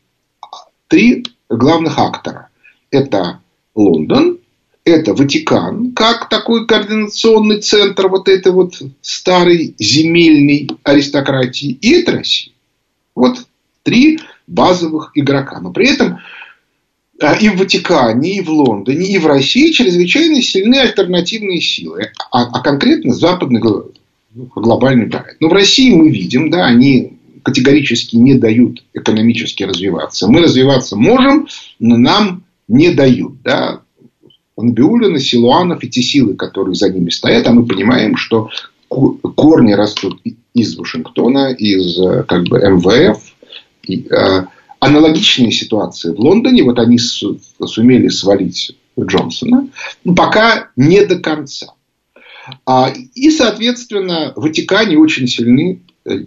три 0.87 1.25
главных 1.49 1.97
актора. 1.97 2.49
Это 2.91 3.41
Лондон, 3.73 4.39
это 4.85 5.15
Ватикан, 5.15 5.93
как 5.93 6.29
такой 6.29 6.67
координационный 6.67 7.59
центр 7.59 8.07
вот 8.07 8.29
этой 8.29 8.51
вот 8.51 8.75
старой 9.01 9.75
земельной 9.79 10.69
аристократии, 10.83 11.71
и 11.81 11.93
это 11.95 12.13
Россия. 12.13 12.53
Вот 13.15 13.39
три 13.83 14.19
базовых 14.45 15.11
игрока. 15.15 15.59
Но 15.59 15.71
при 15.71 15.89
этом 15.89 16.19
а, 17.19 17.33
и 17.33 17.49
в 17.49 17.57
Ватикане, 17.57 18.37
и 18.37 18.41
в 18.41 18.49
Лондоне, 18.49 19.07
и 19.07 19.17
в 19.17 19.25
России 19.25 19.71
чрезвычайно 19.71 20.41
сильны 20.41 20.75
альтернативные 20.75 21.61
силы, 21.61 22.11
а, 22.31 22.43
а 22.43 22.61
конкретно 22.61 23.13
западный 23.13 23.61
глобальный 24.33 25.07
проект. 25.07 25.41
Но 25.41 25.49
в 25.49 25.53
России 25.53 25.95
мы 25.95 26.09
видим, 26.09 26.51
да, 26.51 26.65
они 26.65 27.13
категорически 27.41 28.17
не 28.17 28.35
дают 28.35 28.83
экономически 28.93 29.63
развиваться. 29.63 30.27
Мы 30.27 30.41
развиваться 30.41 30.95
можем, 30.95 31.47
но 31.79 31.97
нам 31.97 32.43
не 32.67 32.91
дают. 32.91 33.41
Да. 33.43 33.81
Набиулина, 34.57 35.19
Силуанов 35.19 35.83
и 35.83 35.89
те 35.89 36.01
силы, 36.01 36.35
которые 36.35 36.75
за 36.75 36.89
ними 36.89 37.09
стоят, 37.09 37.47
а 37.47 37.51
мы 37.51 37.65
понимаем, 37.65 38.15
что 38.15 38.49
корни 38.87 39.73
растут 39.73 40.21
из 40.53 40.77
Вашингтона, 40.77 41.51
из 41.51 41.97
как 42.27 42.43
бы 42.45 42.59
МВФ. 42.59 43.21
И, 43.83 44.07
э, 44.09 44.45
аналогичные 44.79 45.51
ситуации 45.51 46.13
в 46.13 46.19
Лондоне. 46.19 46.63
Вот 46.63 46.79
они 46.79 46.97
сумели 46.97 48.07
свалить 48.09 48.75
Джонсона. 48.99 49.69
Пока 50.15 50.69
не 50.75 51.05
до 51.05 51.19
конца. 51.19 51.67
А, 52.65 52.93
и, 53.15 53.31
соответственно, 53.31 54.33
в 54.35 54.41
Ватикане 54.41 54.97
очень 54.97 55.27
сильны 55.27 55.81
э, 56.05 56.19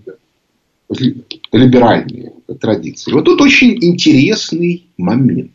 либеральные 1.53 2.33
традиции. 2.61 3.13
Вот 3.13 3.25
тут 3.25 3.41
очень 3.41 3.79
интересный 3.83 4.87
момент. 4.97 5.53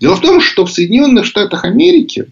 Дело 0.00 0.16
в 0.16 0.20
том, 0.20 0.40
что 0.40 0.64
в 0.64 0.72
Соединенных 0.72 1.24
Штатах 1.24 1.64
Америки 1.64 2.26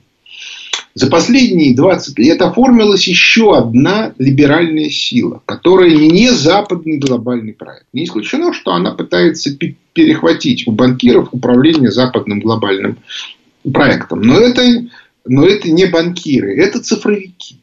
за 0.94 1.08
последние 1.08 1.74
20 1.74 2.18
лет 2.18 2.42
оформилась 2.42 3.06
еще 3.06 3.56
одна 3.56 4.12
либеральная 4.18 4.90
сила, 4.90 5.42
которая 5.46 5.90
не 5.90 6.30
западный 6.30 6.98
глобальный 6.98 7.52
проект. 7.52 7.86
Не 7.92 8.04
исключено, 8.04 8.52
что 8.52 8.72
она 8.72 8.92
пытается 8.92 9.56
перехватить 9.92 10.66
у 10.66 10.72
банкиров 10.72 11.28
управление 11.32 11.90
западным 11.90 12.40
глобальным 12.40 12.98
проектом. 13.72 14.22
Но 14.22 14.38
это, 14.38 14.62
но 15.24 15.46
это 15.46 15.70
не 15.70 15.86
банкиры, 15.86 16.56
это 16.56 16.82
цифровики. 16.82 17.56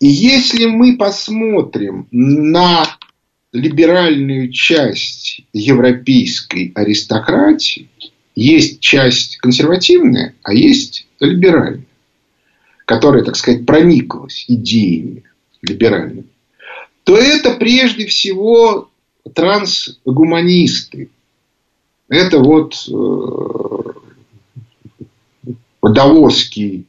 И 0.00 0.06
если 0.06 0.64
мы 0.64 0.96
посмотрим 0.96 2.08
на 2.10 2.86
либеральную 3.52 4.52
часть 4.52 5.42
европейской 5.52 6.72
аристократии, 6.74 7.88
есть 8.34 8.80
часть 8.80 9.38
консервативная, 9.38 10.34
а 10.42 10.54
есть 10.54 11.06
либеральная, 11.18 11.84
которая, 12.84 13.24
так 13.24 13.36
сказать, 13.36 13.66
прониклась 13.66 14.44
идеями 14.48 15.24
либеральными, 15.62 16.24
то 17.04 17.16
это 17.16 17.52
прежде 17.54 18.06
всего 18.06 18.88
трансгуманисты. 19.34 21.10
Это 22.08 22.38
вот 22.38 22.88
э, 22.88 23.80
Давосский 25.82 26.86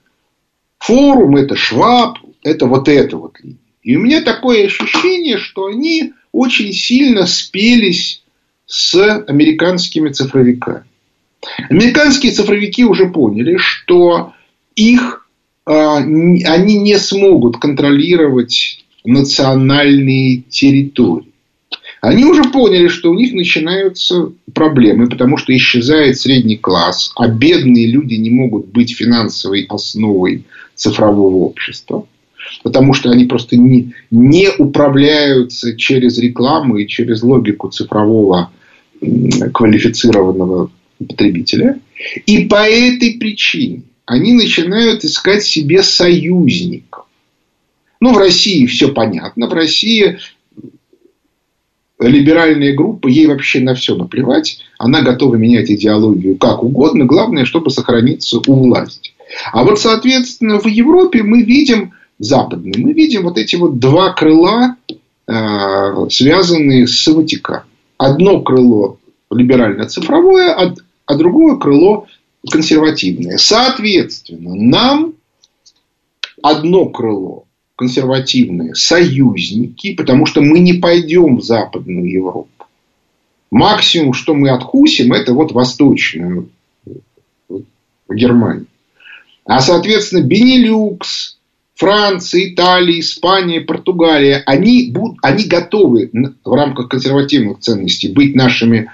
форум, 0.79 1.37
это 1.37 1.55
Шваб, 1.55 2.17
это 2.43 2.65
вот 2.65 2.87
это 2.87 3.17
вот. 3.17 3.35
И 3.83 3.95
у 3.95 4.01
меня 4.01 4.21
такое 4.21 4.65
ощущение, 4.65 5.37
что 5.37 5.67
они 5.67 6.13
очень 6.31 6.73
сильно 6.73 7.25
спелись 7.25 8.23
с 8.65 8.95
американскими 9.27 10.09
цифровиками. 10.09 10.83
Американские 11.69 12.31
цифровики 12.31 12.85
уже 12.85 13.09
поняли, 13.09 13.57
что 13.57 14.33
их 14.75 15.27
а, 15.65 15.97
они 15.97 16.77
не 16.77 16.97
смогут 16.97 17.57
контролировать 17.57 18.83
национальные 19.03 20.43
территории. 20.49 21.31
Они 22.01 22.25
уже 22.25 22.43
поняли, 22.45 22.87
что 22.87 23.11
у 23.11 23.13
них 23.13 23.31
начинаются 23.33 24.31
проблемы, 24.53 25.07
потому 25.07 25.37
что 25.37 25.55
исчезает 25.55 26.19
средний 26.19 26.57
класс, 26.57 27.11
а 27.15 27.27
бедные 27.27 27.85
люди 27.85 28.15
не 28.15 28.31
могут 28.31 28.67
быть 28.67 28.95
финансовой 28.95 29.65
основой 29.69 30.45
цифрового 30.75 31.45
общества, 31.45 32.07
потому 32.63 32.93
что 32.93 33.09
они 33.09 33.25
просто 33.25 33.57
не, 33.57 33.93
не 34.09 34.49
управляются 34.49 35.75
через 35.75 36.17
рекламу 36.17 36.77
и 36.77 36.87
через 36.87 37.23
логику 37.23 37.69
цифрового 37.69 38.51
квалифицированного 39.53 40.71
потребителя. 41.07 41.79
И 42.25 42.45
по 42.45 42.67
этой 42.67 43.13
причине 43.13 43.83
они 44.05 44.33
начинают 44.33 45.03
искать 45.03 45.43
себе 45.43 45.83
союзников. 45.83 47.05
Ну, 47.99 48.13
в 48.13 48.17
России 48.17 48.65
все 48.65 48.89
понятно. 48.89 49.47
В 49.47 49.53
России 49.53 50.17
либеральная 51.99 52.73
группа, 52.73 53.07
ей 53.07 53.27
вообще 53.27 53.59
на 53.59 53.75
все 53.75 53.95
наплевать. 53.95 54.59
Она 54.77 55.01
готова 55.01 55.35
менять 55.35 55.69
идеологию 55.69 56.35
как 56.35 56.63
угодно. 56.63 57.05
Главное, 57.05 57.45
чтобы 57.45 57.69
сохраниться 57.69 58.39
у 58.45 58.53
власти. 58.55 59.13
А 59.53 59.63
вот, 59.63 59.79
соответственно, 59.79 60.59
в 60.59 60.65
Европе 60.67 61.23
мы 61.23 61.43
видим, 61.43 61.93
западной, 62.23 62.73
мы 62.77 62.93
видим 62.93 63.23
вот 63.23 63.37
эти 63.37 63.55
вот 63.55 63.79
два 63.79 64.13
крыла, 64.13 64.75
э, 65.27 66.07
связанные 66.09 66.87
с 66.87 67.07
Ватиканом. 67.07 67.63
Одно 67.97 68.41
крыло 68.41 68.97
либерально-цифровое, 69.29 70.49
а, 70.51 70.73
а 71.05 71.15
другое 71.15 71.57
крыло 71.57 72.07
консервативное. 72.49 73.37
Соответственно, 73.37 74.55
нам 74.55 75.13
одно 76.41 76.85
крыло 76.89 77.45
консервативные 77.75 78.75
союзники, 78.75 79.95
потому 79.95 80.25
что 80.25 80.41
мы 80.41 80.59
не 80.59 80.73
пойдем 80.73 81.37
в 81.37 81.43
Западную 81.43 82.09
Европу. 82.11 82.49
Максимум, 83.49 84.13
что 84.13 84.33
мы 84.33 84.49
откусим, 84.49 85.13
это 85.13 85.33
вот 85.33 85.51
Восточную 85.51 86.49
Германию. 88.09 88.67
А, 89.45 89.59
соответственно, 89.59 90.21
Бенилюкс, 90.21 91.37
Франция, 91.81 92.49
Италия, 92.49 92.99
Испания, 92.99 93.59
Португалия, 93.59 94.43
они, 94.45 94.91
будут, 94.91 95.17
они 95.23 95.45
готовы 95.45 96.11
в 96.45 96.53
рамках 96.53 96.89
консервативных 96.89 97.57
ценностей 97.57 98.09
быть 98.09 98.35
нашими 98.35 98.91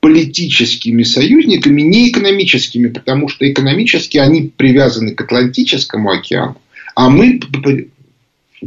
политическими 0.00 1.02
союзниками, 1.02 1.80
не 1.80 2.10
экономическими, 2.10 2.88
потому 2.88 3.28
что 3.28 3.50
экономически 3.50 4.18
они 4.18 4.52
привязаны 4.54 5.14
к 5.14 5.22
Атлантическому 5.22 6.10
океану, 6.10 6.60
а 6.94 7.08
мы 7.08 7.40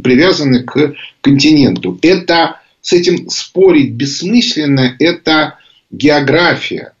привязаны 0.02 0.64
к 0.64 0.94
континенту. 1.20 1.96
Это 2.02 2.60
с 2.80 2.92
этим 2.92 3.30
спорить 3.30 3.92
бессмысленно, 3.92 4.96
это 4.98 5.58
география. 5.92 6.92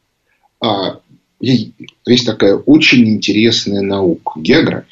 А, 0.60 1.00
есть 1.40 2.26
такая 2.26 2.54
очень 2.54 3.08
интересная 3.08 3.82
наука– 3.82 4.34
география. 4.36 4.91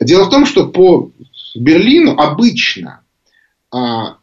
Дело 0.00 0.24
в 0.24 0.30
том, 0.30 0.46
что 0.46 0.68
по 0.68 1.10
Берлину 1.54 2.12
обычно 2.12 3.00
а, 3.70 4.16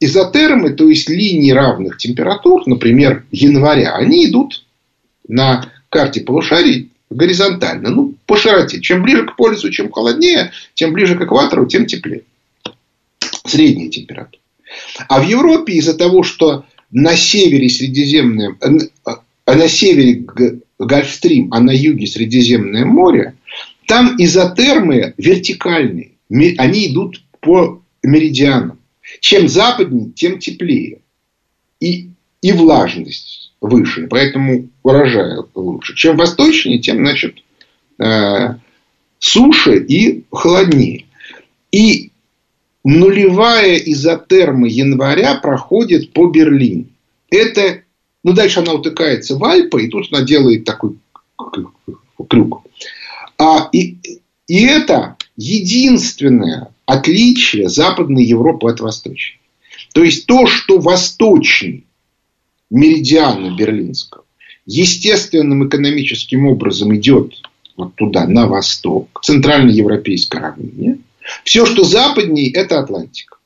изотермы, 0.00 0.70
то 0.70 0.88
есть 0.88 1.08
линии 1.08 1.50
равных 1.50 1.98
температур, 1.98 2.62
например, 2.66 3.26
января, 3.30 3.94
они 3.94 4.26
идут 4.26 4.64
на 5.26 5.70
карте 5.88 6.20
полушарий 6.20 6.90
горизонтально, 7.10 7.90
ну, 7.90 8.14
по 8.26 8.36
широте. 8.36 8.80
Чем 8.80 9.02
ближе 9.02 9.26
к 9.26 9.36
полюсу, 9.36 9.70
чем 9.70 9.90
холоднее, 9.90 10.52
тем 10.74 10.92
ближе 10.92 11.16
к 11.16 11.22
экватору, 11.22 11.66
тем 11.66 11.86
теплее. 11.86 12.22
Средняя 13.44 13.88
температура. 13.88 14.40
А 15.08 15.20
в 15.20 15.26
Европе 15.26 15.74
из-за 15.74 15.94
того, 15.94 16.22
что 16.22 16.64
на 16.90 17.16
севере 17.16 17.68
Средиземное, 17.68 18.56
а 19.44 19.54
на 19.54 19.68
севере 19.68 20.24
Гольфстрим, 20.78 21.52
а 21.52 21.60
на 21.60 21.70
юге 21.70 22.06
Средиземное 22.06 22.84
море, 22.84 23.34
там 23.88 24.16
изотермы 24.18 25.14
вертикальные. 25.16 26.12
Они 26.58 26.92
идут 26.92 27.24
по 27.40 27.82
меридианам. 28.02 28.78
Чем 29.20 29.48
западнее, 29.48 30.10
тем 30.10 30.38
теплее. 30.38 31.00
И, 31.80 32.10
и 32.42 32.52
влажность 32.52 33.54
выше. 33.62 34.06
Поэтому 34.08 34.68
урожай 34.82 35.38
лучше. 35.54 35.94
Чем 35.96 36.18
восточнее, 36.18 36.80
тем, 36.80 36.98
значит, 36.98 37.38
э, 37.98 38.56
суше 39.18 39.78
и 39.78 40.24
холоднее. 40.30 41.06
И 41.72 42.12
нулевая 42.84 43.76
изотерма 43.76 44.68
января 44.68 45.36
проходит 45.36 46.12
по 46.12 46.26
Берлину. 46.26 46.88
Это, 47.30 47.82
ну, 48.22 48.34
дальше 48.34 48.60
она 48.60 48.74
утыкается 48.74 49.36
в 49.36 49.44
Альпы, 49.44 49.84
и 49.84 49.88
тут 49.88 50.12
она 50.12 50.22
делает 50.22 50.64
такой 50.64 50.98
крюк. 52.28 52.67
А, 53.38 53.68
и, 53.72 53.98
и 54.46 54.64
это 54.64 55.16
единственное 55.36 56.72
отличие 56.86 57.68
Западной 57.68 58.24
Европы 58.24 58.70
от 58.70 58.80
Восточной. 58.80 59.40
То 59.94 60.02
есть 60.02 60.26
то, 60.26 60.46
что 60.46 60.78
восточный 60.78 61.84
меридиана 62.70 63.56
Берлинского 63.56 64.24
естественным 64.66 65.66
экономическим 65.66 66.46
образом 66.46 66.94
идет 66.94 67.40
вот 67.76 67.94
туда, 67.94 68.26
на 68.26 68.46
восток, 68.46 69.08
к 69.14 69.22
центральноевропейской 69.22 70.40
равнине. 70.40 70.98
Все, 71.44 71.64
что 71.64 71.84
западнее, 71.84 72.52
это 72.52 72.80
Атлантика. 72.80 73.36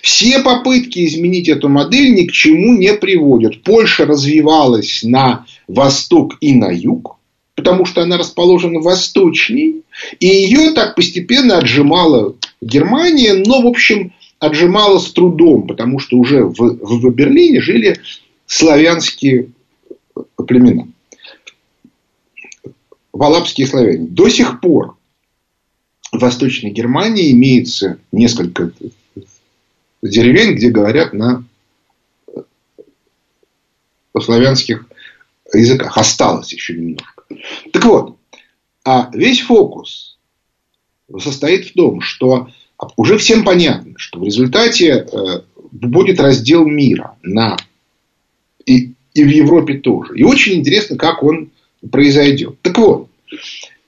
Все 0.00 0.40
попытки 0.40 1.04
изменить 1.04 1.48
эту 1.48 1.68
модель 1.68 2.14
ни 2.14 2.24
к 2.24 2.32
чему 2.32 2.74
не 2.74 2.94
приводят. 2.94 3.62
Польша 3.62 4.06
развивалась 4.06 5.02
на 5.02 5.44
восток 5.68 6.36
и 6.40 6.54
на 6.54 6.70
юг, 6.70 7.15
потому 7.56 7.86
что 7.86 8.02
она 8.02 8.18
расположена 8.18 8.80
восточней, 8.80 9.82
и 10.20 10.26
ее 10.26 10.72
так 10.72 10.94
постепенно 10.94 11.58
отжимала 11.58 12.36
Германия, 12.60 13.34
но, 13.34 13.62
в 13.62 13.66
общем, 13.66 14.12
отжимала 14.38 14.98
с 14.98 15.10
трудом, 15.10 15.66
потому 15.66 15.98
что 15.98 16.18
уже 16.18 16.44
в, 16.44 16.54
в 16.54 17.10
Берлине 17.14 17.60
жили 17.60 17.98
славянские 18.46 19.48
племена. 20.46 20.86
Валапские 23.12 23.66
славяне. 23.66 24.06
До 24.06 24.28
сих 24.28 24.60
пор 24.60 24.98
в 26.12 26.18
Восточной 26.18 26.70
Германии 26.70 27.32
имеется 27.32 27.98
несколько 28.12 28.70
деревень, 30.02 30.54
где 30.54 30.68
говорят 30.68 31.14
на 31.14 31.42
славянских 34.20 34.86
языках. 35.54 35.96
Осталось 35.96 36.52
еще 36.52 36.74
немножко. 36.74 37.15
Так 37.72 37.84
вот, 37.84 38.16
а 38.84 39.10
весь 39.12 39.40
фокус 39.40 40.18
состоит 41.18 41.66
в 41.66 41.72
том, 41.74 42.00
что 42.00 42.48
уже 42.96 43.18
всем 43.18 43.44
понятно, 43.44 43.94
что 43.96 44.20
в 44.20 44.24
результате 44.24 45.06
э, 45.10 45.40
будет 45.72 46.20
раздел 46.20 46.66
мира 46.66 47.16
на 47.22 47.56
и, 48.64 48.92
и 49.14 49.24
в 49.24 49.28
Европе 49.28 49.74
тоже. 49.74 50.16
И 50.16 50.22
очень 50.22 50.54
интересно, 50.54 50.96
как 50.96 51.22
он 51.22 51.50
произойдет. 51.90 52.56
Так 52.62 52.78
вот, 52.78 53.08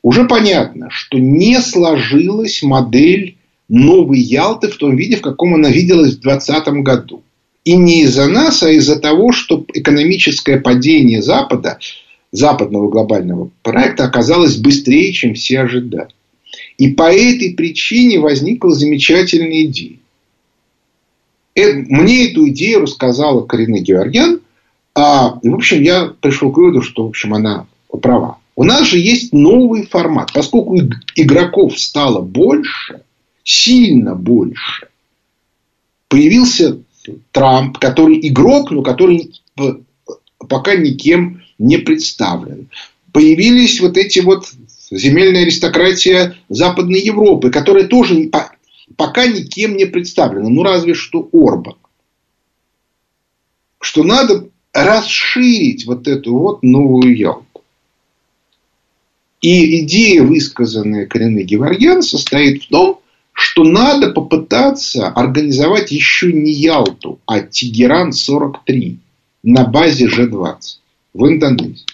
уже 0.03 0.25
понятно, 0.25 0.89
что 0.91 1.19
не 1.19 1.61
сложилась 1.61 2.63
модель 2.63 3.37
новой 3.69 4.21
Ялты 4.21 4.69
в 4.69 4.77
том 4.77 4.97
виде, 4.97 5.17
в 5.17 5.21
каком 5.21 5.55
она 5.55 5.71
виделась 5.71 6.15
в 6.15 6.21
2020 6.21 6.69
году. 6.83 7.23
И 7.65 7.77
не 7.77 8.03
из-за 8.03 8.29
нас, 8.29 8.63
а 8.63 8.71
из-за 8.71 8.99
того, 8.99 9.33
что 9.33 9.65
экономическое 9.75 10.59
падение 10.59 11.21
Запада, 11.21 11.79
западного 12.33 12.89
глобального 12.89 13.51
проекта 13.63 14.05
оказалось 14.05 14.57
быстрее, 14.57 15.13
чем 15.13 15.35
все 15.35 15.61
ожидали. 15.61 16.11
И 16.77 16.89
по 16.89 17.11
этой 17.13 17.55
причине 17.55 18.21
возникла 18.21 18.73
замечательная 18.73 19.65
идея. 19.65 19.99
Э, 21.55 21.73
мне 21.73 22.31
эту 22.31 22.49
идею 22.49 22.83
рассказала 22.83 23.45
Карина 23.45 23.81
Георгян. 23.81 24.41
А, 24.95 25.39
и, 25.43 25.49
в 25.49 25.55
общем, 25.55 25.83
я 25.83 26.13
пришел 26.21 26.53
к 26.53 26.57
выводу, 26.57 26.83
что, 26.83 27.05
в 27.05 27.09
общем, 27.09 27.35
она 27.35 27.67
права. 28.03 28.39
У 28.57 28.65
нас 28.65 28.87
же 28.87 28.99
есть 28.99 29.33
новый 29.33 29.87
формат. 29.87 30.33
Поскольку 30.33 30.77
игроков 31.15 31.79
стало 31.79 32.21
больше, 32.21 33.03
сильно 33.45 34.15
больше, 34.15 34.89
появился 36.09 36.79
Трамп, 37.33 37.79
который 37.79 38.19
игрок, 38.29 38.71
но 38.71 38.83
который 38.83 39.33
пока 40.49 40.77
никем 40.77 41.43
не 41.59 41.79
представлен. 41.79 42.69
Появились 43.13 43.81
вот 43.81 43.97
эти 43.97 44.21
вот 44.21 44.47
земельная 44.91 45.43
аристократия 45.43 46.37
Западной 46.49 47.01
Европы, 47.01 47.51
которая 47.51 47.87
тоже 47.87 48.31
пока 48.97 49.27
никем 49.27 49.77
не 49.77 49.87
представлена. 49.87 50.49
Ну, 50.49 50.63
разве 50.63 50.95
что 50.95 51.29
Орбан. 51.33 51.77
Что 53.81 54.05
надо 54.05 54.49
расширить 54.73 55.87
вот 55.87 56.09
эту 56.09 56.37
вот 56.39 56.63
новую 56.63 57.17
Ялту. 57.17 57.45
И 59.41 59.85
идея, 59.85 60.23
высказанная 60.23 61.07
Кариной 61.07 61.45
Геворгян, 61.45 62.03
состоит 62.03 62.65
в 62.65 62.69
том, 62.69 63.01
что 63.33 63.63
надо 63.63 64.11
попытаться 64.11 65.07
организовать 65.09 65.93
еще 65.93 66.33
не 66.33 66.51
Ялту, 66.51 67.21
а 67.25 67.41
Тегеран-43 67.41 68.97
на 69.45 69.65
базе 69.65 70.09
Ж-20 70.09 70.59
в 71.19 71.27
Индонезии. 71.27 71.85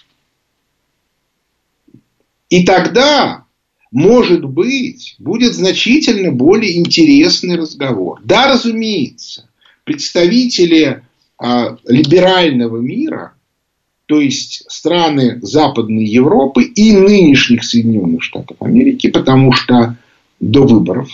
И 2.49 2.63
тогда, 2.63 3.45
может 3.91 4.45
быть, 4.45 5.15
будет 5.17 5.55
значительно 5.55 6.31
более 6.31 6.77
интересный 6.77 7.57
разговор. 7.57 8.21
Да, 8.23 8.47
разумеется, 8.47 9.49
представители 9.83 11.03
а, 11.37 11.77
либерального 11.85 12.77
мира, 12.77 13.33
то 14.05 14.21
есть 14.21 14.63
страны 14.67 15.39
Западной 15.41 16.05
Европы 16.05 16.63
и 16.63 16.93
нынешних 16.93 17.63
Соединенных 17.63 18.21
Штатов 18.21 18.57
Америки, 18.61 19.09
потому 19.09 19.51
что 19.53 19.97
до 20.39 20.65
выборов, 20.67 21.09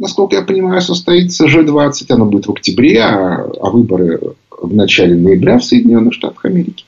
насколько 0.00 0.34
я 0.34 0.42
понимаю, 0.42 0.80
состоится 0.80 1.46
G20, 1.46 2.06
оно 2.08 2.26
будет 2.26 2.46
в 2.48 2.52
октябре, 2.52 3.00
а, 3.00 3.48
а 3.60 3.70
выборы 3.70 4.20
в 4.50 4.74
начале 4.74 5.14
ноября 5.14 5.58
в 5.58 5.64
Соединенных 5.64 6.14
Штатах 6.14 6.44
Америки. 6.44 6.84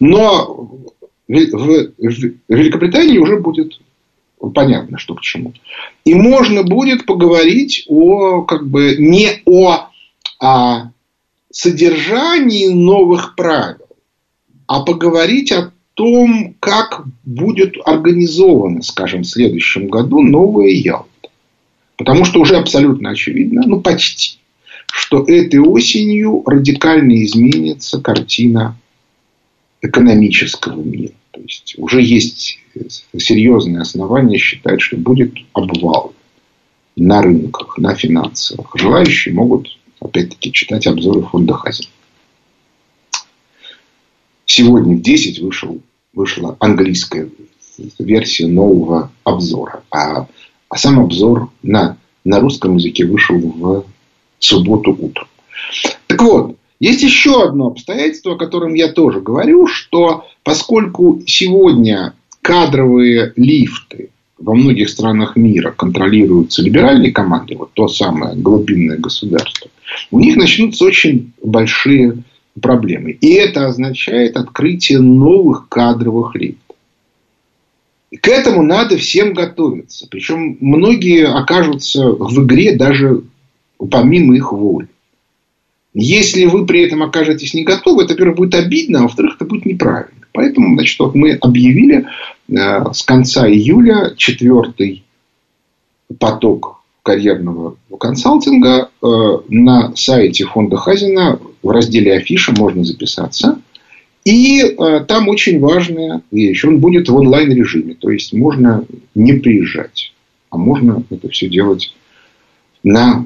Но 0.00 0.70
в, 1.28 1.92
Великобритании 2.48 3.18
уже 3.18 3.38
будет 3.38 3.80
понятно, 4.54 4.98
что 4.98 5.14
к 5.14 5.22
чему. 5.22 5.54
И 6.04 6.14
можно 6.14 6.62
будет 6.62 7.06
поговорить 7.06 7.84
о, 7.88 8.42
как 8.42 8.66
бы, 8.66 8.96
не 8.98 9.42
о, 9.44 9.88
о 10.38 10.90
содержании 11.50 12.68
новых 12.68 13.34
правил, 13.34 13.86
а 14.66 14.82
поговорить 14.82 15.52
о 15.52 15.72
том, 15.94 16.54
как 16.60 17.04
будет 17.24 17.76
организована, 17.84 18.82
скажем, 18.82 19.22
в 19.22 19.26
следующем 19.26 19.88
году 19.88 20.20
новая 20.20 20.68
Ялта. 20.68 21.30
Потому 21.96 22.26
что 22.26 22.40
уже 22.40 22.56
абсолютно 22.56 23.10
очевидно, 23.10 23.62
ну 23.64 23.80
почти, 23.80 24.38
что 24.92 25.24
этой 25.26 25.60
осенью 25.60 26.42
радикально 26.44 27.24
изменится 27.24 28.00
картина 28.00 28.76
экономического 29.82 30.80
мира. 30.80 31.12
То 31.30 31.40
есть 31.40 31.74
уже 31.78 32.02
есть 32.02 32.58
серьезные 33.16 33.80
основания 33.80 34.38
считать, 34.38 34.80
что 34.80 34.96
будет 34.96 35.34
обвал 35.52 36.14
на 36.96 37.22
рынках, 37.22 37.78
на 37.78 37.94
финансовых. 37.94 38.70
Желающие 38.74 39.34
могут, 39.34 39.68
опять-таки, 40.00 40.52
читать 40.52 40.86
обзоры 40.86 41.22
фонда 41.22 41.54
Хазин. 41.54 41.88
Сегодня 44.46 44.96
в 44.96 45.02
10 45.02 45.40
вышел, 45.40 45.80
вышла 46.14 46.56
английская 46.60 47.28
версия 47.98 48.46
нового 48.46 49.10
обзора. 49.24 49.82
А, 49.90 50.26
а 50.68 50.76
сам 50.78 51.00
обзор 51.00 51.50
на, 51.62 51.98
на 52.24 52.40
русском 52.40 52.76
языке 52.76 53.04
вышел 53.04 53.38
в 53.38 53.84
субботу 54.38 54.96
утром. 54.98 55.28
Так 56.06 56.22
вот, 56.22 56.55
есть 56.78 57.02
еще 57.02 57.42
одно 57.42 57.68
обстоятельство, 57.68 58.34
о 58.34 58.38
котором 58.38 58.74
я 58.74 58.88
тоже 58.88 59.20
говорю, 59.20 59.66
что 59.66 60.26
поскольку 60.42 61.22
сегодня 61.26 62.14
кадровые 62.42 63.32
лифты 63.36 64.10
во 64.38 64.54
многих 64.54 64.90
странах 64.90 65.36
мира 65.36 65.70
контролируются 65.70 66.62
либеральной 66.62 67.10
командой, 67.10 67.56
вот 67.56 67.72
то 67.72 67.88
самое 67.88 68.36
глубинное 68.36 68.98
государство, 68.98 69.70
у 70.10 70.20
них 70.20 70.36
начнутся 70.36 70.84
очень 70.84 71.32
большие 71.42 72.22
проблемы. 72.60 73.12
И 73.12 73.32
это 73.32 73.66
означает 73.66 74.36
открытие 74.36 74.98
новых 74.98 75.68
кадровых 75.68 76.34
лифтов. 76.34 76.76
И 78.10 78.16
к 78.18 78.28
этому 78.28 78.62
надо 78.62 78.96
всем 78.96 79.32
готовиться. 79.34 80.06
Причем 80.10 80.56
многие 80.60 81.26
окажутся 81.26 82.06
в 82.06 82.44
игре 82.44 82.76
даже 82.76 83.22
помимо 83.90 84.36
их 84.36 84.52
воли. 84.52 84.88
Если 85.98 86.44
вы 86.44 86.66
при 86.66 86.82
этом 86.82 87.02
окажетесь 87.02 87.54
не 87.54 87.64
готовы, 87.64 88.04
это, 88.04 88.12
во-первых, 88.12 88.36
будет 88.36 88.54
обидно, 88.54 88.98
а 88.98 89.02
во-вторых, 89.04 89.36
это 89.36 89.46
будет 89.46 89.64
неправильно. 89.64 90.26
Поэтому, 90.32 90.74
значит, 90.74 90.98
вот 90.98 91.14
мы 91.14 91.32
объявили 91.32 92.04
э, 92.48 92.92
с 92.92 93.02
конца 93.02 93.48
июля 93.48 94.12
четвертый 94.14 95.04
поток 96.18 96.82
карьерного 97.02 97.78
консалтинга 97.98 98.90
э, 99.02 99.06
на 99.48 99.96
сайте 99.96 100.44
фонда 100.44 100.76
Хазина 100.76 101.40
в 101.62 101.70
разделе 101.70 102.12
афиша 102.12 102.52
можно 102.52 102.84
записаться. 102.84 103.58
И 104.26 104.60
э, 104.60 105.04
там 105.08 105.28
очень 105.28 105.58
важная 105.60 106.20
вещь. 106.30 106.62
Он 106.66 106.78
будет 106.78 107.08
в 107.08 107.16
онлайн 107.16 107.50
режиме. 107.50 107.94
То 107.94 108.10
есть 108.10 108.34
можно 108.34 108.84
не 109.14 109.32
приезжать. 109.32 110.12
А 110.50 110.58
можно 110.58 111.04
это 111.08 111.30
все 111.30 111.48
делать 111.48 111.94
на 112.82 113.24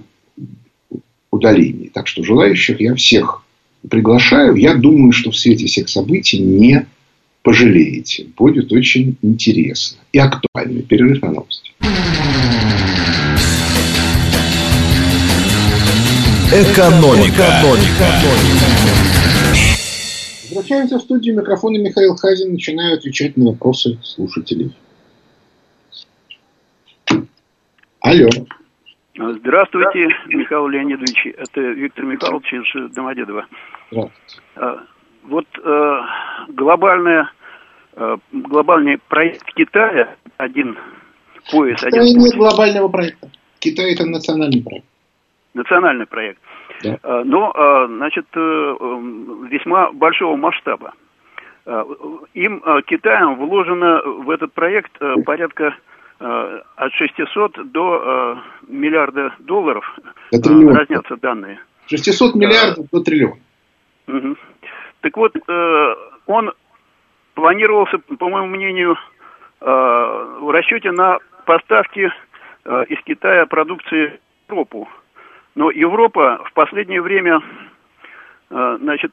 удалении. 1.30 1.90
Так 1.92 2.08
что 2.08 2.22
желающих 2.22 2.80
я 2.80 2.94
всех 2.94 3.42
приглашаю. 3.88 4.56
Я 4.56 4.74
думаю, 4.74 5.12
что 5.12 5.30
в 5.30 5.36
свете 5.36 5.66
всех 5.66 5.88
событий 5.88 6.38
не 6.38 6.86
пожалеете. 7.42 8.26
Будет 8.36 8.72
очень 8.72 9.16
интересно 9.22 9.98
и 10.12 10.18
актуально. 10.18 10.82
Перерыв 10.82 11.22
на 11.22 11.32
новости. 11.32 11.72
Экономика. 16.52 17.62
Экономика. 17.62 18.20
Возвращаемся 20.48 20.98
в 20.98 21.02
студию. 21.02 21.36
Микрофон 21.36 21.76
и 21.76 21.78
Михаил 21.78 22.16
Хазин. 22.16 22.52
Начинаю 22.52 22.96
отвечать 22.96 23.36
на 23.36 23.50
вопросы 23.50 23.98
слушателей. 24.02 24.74
Алло. 28.00 28.28
Здравствуйте, 29.16 30.08
Михаил 30.28 30.68
Леонидович. 30.68 31.26
Это 31.36 31.60
Виктор 31.60 32.04
Михайлович 32.04 32.52
из 32.52 32.90
Домодедова. 32.92 33.46
Здравствуйте. 33.90 34.42
А, 34.56 34.78
вот 35.24 35.46
э, 35.62 36.00
глобальная, 36.48 37.30
э, 37.96 38.16
глобальный 38.32 38.98
проект 39.08 39.44
Китая, 39.54 40.14
один 40.36 40.78
пояс, 41.50 41.80
Китай 41.80 42.00
один 42.00 42.20
нет 42.20 42.34
глобального 42.36 42.88
проекта. 42.88 43.30
Китай 43.58 43.94
это 43.94 44.06
национальный 44.06 44.62
проект. 44.62 44.86
Национальный 45.54 46.06
проект. 46.06 46.40
Да. 46.84 46.98
А, 47.02 47.24
но, 47.24 47.52
а, 47.54 47.86
значит, 47.88 48.26
э, 48.34 48.76
весьма 49.50 49.90
большого 49.90 50.36
масштаба. 50.36 50.94
А, 51.66 51.84
им, 52.34 52.62
Китаем, 52.86 53.34
вложено 53.36 54.02
в 54.02 54.30
этот 54.30 54.52
проект 54.52 54.92
порядка 55.26 55.74
от 56.20 56.92
600 56.92 57.72
до 57.72 58.02
э, 58.02 58.36
миллиарда 58.68 59.34
долларов 59.38 59.98
до 60.30 60.40
триллиона. 60.40 60.78
разнятся 60.78 61.16
данные. 61.16 61.60
600 61.86 62.34
миллиардов 62.34 62.86
до 62.90 63.00
триллиона. 63.00 63.40
Угу. 64.06 64.36
Так 65.00 65.16
вот, 65.16 65.34
э, 65.36 65.94
он 66.26 66.52
планировался, 67.34 67.98
по 67.98 68.28
моему 68.28 68.48
мнению, 68.48 68.96
в 69.60 70.50
расчете 70.52 70.90
на 70.90 71.18
поставки 71.44 72.10
из 72.64 73.04
Китая 73.04 73.44
продукции 73.44 74.18
в 74.46 74.52
Европу. 74.52 74.88
Но 75.54 75.70
Европа 75.70 76.42
в 76.46 76.52
последнее 76.54 77.02
время 77.02 77.42
значит, 78.48 79.12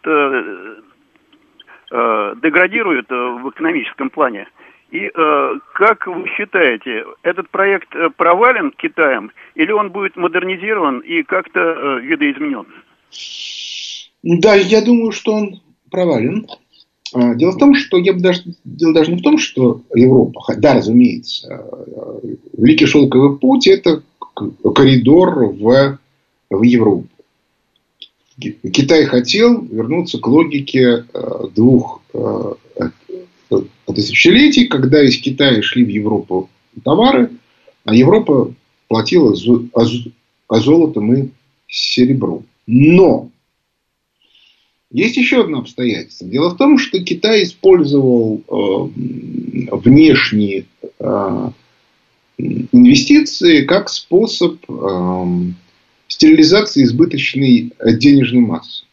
э, 1.92 2.36
деградирует 2.44 3.10
э, 3.12 3.16
в 3.16 3.50
экономическом 3.50 4.10
плане. 4.10 4.48
И 4.92 5.12
э, 5.14 5.54
как 5.74 6.08
вы 6.08 6.28
считаете, 6.38 7.04
этот 7.22 7.50
проект 7.50 7.94
э, 7.94 8.10
провален 8.16 8.72
Китаем 8.72 9.32
или 9.56 9.72
он 9.72 9.92
будет 9.92 10.16
модернизирован 10.16 11.00
и 11.00 11.24
как-то 11.24 11.60
э, 11.60 12.00
видоизменен? 12.02 12.66
Да, 14.24 14.56
я 14.56 14.82
думаю, 14.82 15.12
что 15.12 15.34
он 15.34 15.62
провален. 15.92 16.48
А, 17.14 17.36
дело 17.36 17.52
в 17.52 17.58
том, 17.58 17.76
что 17.76 17.98
я 17.98 18.14
бы 18.14 18.22
даже 18.22 18.44
дело 18.64 18.94
даже 18.94 19.12
не 19.12 19.20
в 19.20 19.24
том, 19.24 19.38
что 19.38 19.82
Европа, 19.94 20.42
да, 20.58 20.76
разумеется, 20.76 21.48
э, 21.50 22.36
Великий 22.58 22.86
Шелковый 22.86 23.38
путь 23.38 23.68
это 23.68 24.04
коридор 24.74 25.48
в, 25.48 26.00
в 26.50 26.62
Европу. 26.62 27.08
Китай 28.40 29.06
хотел 29.06 29.64
вернуться 29.64 30.20
к 30.20 30.28
логике 30.28 31.06
э, 31.14 31.48
двух 31.54 32.02
тысячелетий, 33.86 34.68
когда 34.68 35.04
из 35.04 35.18
Китая 35.20 35.62
шли 35.62 35.84
в 35.84 35.90
Европу 35.90 36.50
товары, 36.84 37.32
а 37.86 37.96
Европа 37.96 38.54
платила 38.88 39.36
золотом 40.50 41.14
и 41.14 41.30
серебром. 41.68 42.46
Но 42.66 43.30
есть 44.92 45.18
еще 45.18 45.42
одно 45.42 45.60
обстоятельство. 45.60 46.28
Дело 46.28 46.50
в 46.50 46.58
том, 46.58 46.78
что 46.78 47.04
Китай 47.04 47.44
использовал 47.44 48.42
э, 48.48 49.76
внешние 49.76 50.66
э, 51.00 51.52
инвестиции 52.38 53.66
как 53.66 53.90
способ 53.90 54.58
э, 54.70 55.26
стерилизации 56.08 56.84
избыточной 56.84 57.74
денежной 57.98 58.42
массы. 58.42 58.86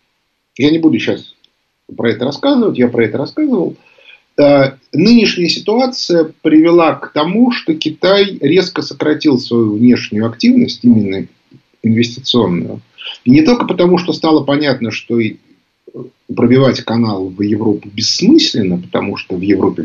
Я 0.57 0.71
не 0.71 0.79
буду 0.79 0.99
сейчас 0.99 1.35
про 1.97 2.11
это 2.11 2.25
рассказывать, 2.25 2.79
я 2.79 2.88
про 2.88 3.05
это 3.05 3.19
рассказывал. 3.19 3.77
Э, 3.77 3.93
нынешняя 4.37 5.49
ситуация 5.49 6.33
привела 6.42 6.94
к 6.94 7.12
тому, 7.12 7.53
что 7.53 7.75
Китай 7.75 8.37
резко 8.40 8.83
сократил 8.83 9.38
свою 9.38 9.75
внешнюю 9.75 10.27
активность, 10.27 10.81
именно 10.83 11.27
инвестиционную. 11.83 12.81
И 13.25 13.31
не 13.31 13.42
только 13.42 13.66
потому, 13.66 13.99
что 13.99 14.12
стало 14.12 14.42
понятно, 14.44 14.90
что 14.90 15.20
пробивать 16.35 16.81
канал 16.81 17.29
в 17.29 17.40
Европу 17.42 17.88
бессмысленно, 17.92 18.79
потому 18.79 19.16
что 19.16 19.37
в 19.37 19.40
Европе 19.40 19.85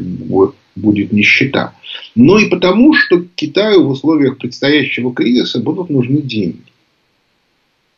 будет 0.76 1.12
нищета, 1.12 1.76
но 2.16 2.40
и 2.40 2.50
потому, 2.50 2.94
что 2.94 3.24
Китаю 3.36 3.84
в 3.84 3.90
условиях 3.90 4.38
предстоящего 4.38 5.14
кризиса 5.14 5.60
будут 5.60 5.90
нужны 5.90 6.22
деньги. 6.22 6.64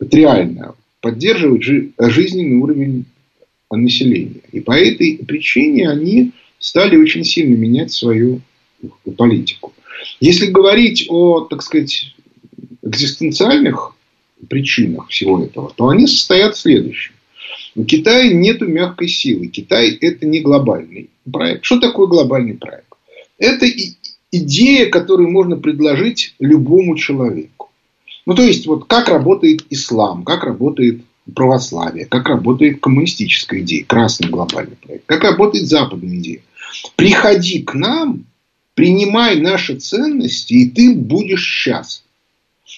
Это 0.00 0.16
реально 0.16 0.74
поддерживать 1.00 1.64
жизненный 1.64 2.56
уровень 2.56 3.04
населения. 3.70 4.42
И 4.50 4.60
по 4.60 4.72
этой 4.72 5.18
причине 5.26 5.88
они 5.88 6.32
стали 6.62 6.96
очень 6.96 7.24
сильно 7.24 7.56
менять 7.56 7.92
свою 7.92 8.40
политику. 9.18 9.74
Если 10.20 10.46
говорить 10.46 11.06
о, 11.10 11.40
так 11.40 11.62
сказать, 11.62 12.14
экзистенциальных 12.82 13.94
причинах 14.48 15.08
всего 15.08 15.44
этого, 15.44 15.72
то 15.74 15.88
они 15.88 16.06
состоят 16.06 16.56
в 16.56 16.60
следующем. 16.60 17.12
У 17.74 17.84
Китая 17.84 18.32
нет 18.32 18.60
мягкой 18.60 19.08
силы. 19.08 19.48
Китай 19.48 19.90
это 19.90 20.26
не 20.26 20.40
глобальный 20.40 21.10
проект. 21.30 21.64
Что 21.64 21.80
такое 21.80 22.06
глобальный 22.06 22.54
проект? 22.54 22.86
Это 23.38 23.66
идея, 24.30 24.88
которую 24.88 25.30
можно 25.30 25.56
предложить 25.56 26.34
любому 26.38 26.96
человеку. 26.96 27.70
Ну, 28.24 28.34
то 28.34 28.42
есть, 28.42 28.66
вот 28.66 28.84
как 28.84 29.08
работает 29.08 29.64
ислам, 29.70 30.22
как 30.22 30.44
работает 30.44 31.02
православие, 31.34 32.06
как 32.06 32.28
работает 32.28 32.80
коммунистическая 32.80 33.60
идея, 33.60 33.84
красный 33.84 34.28
глобальный 34.28 34.76
проект, 34.76 35.06
как 35.06 35.24
работает 35.24 35.66
западная 35.66 36.16
идея. 36.16 36.40
Приходи 36.96 37.62
к 37.62 37.74
нам, 37.74 38.24
принимай 38.74 39.40
наши 39.40 39.76
ценности, 39.76 40.54
и 40.54 40.70
ты 40.70 40.94
будешь 40.94 41.44
счастлив. 41.44 42.04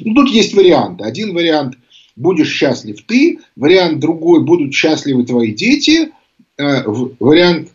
Ну, 0.01 0.15
тут 0.15 0.31
есть 0.31 0.55
варианты. 0.55 1.05
Один 1.05 1.35
вариант 1.35 1.77
будешь 2.17 2.53
счастлив 2.53 3.01
ты, 3.07 3.39
вариант 3.57 4.01
другой, 4.01 4.45
будут 4.45 4.75
счастливы 4.75 5.25
твои 5.25 5.53
дети, 5.53 6.11
э, 6.59 6.83
вариант 7.21 7.71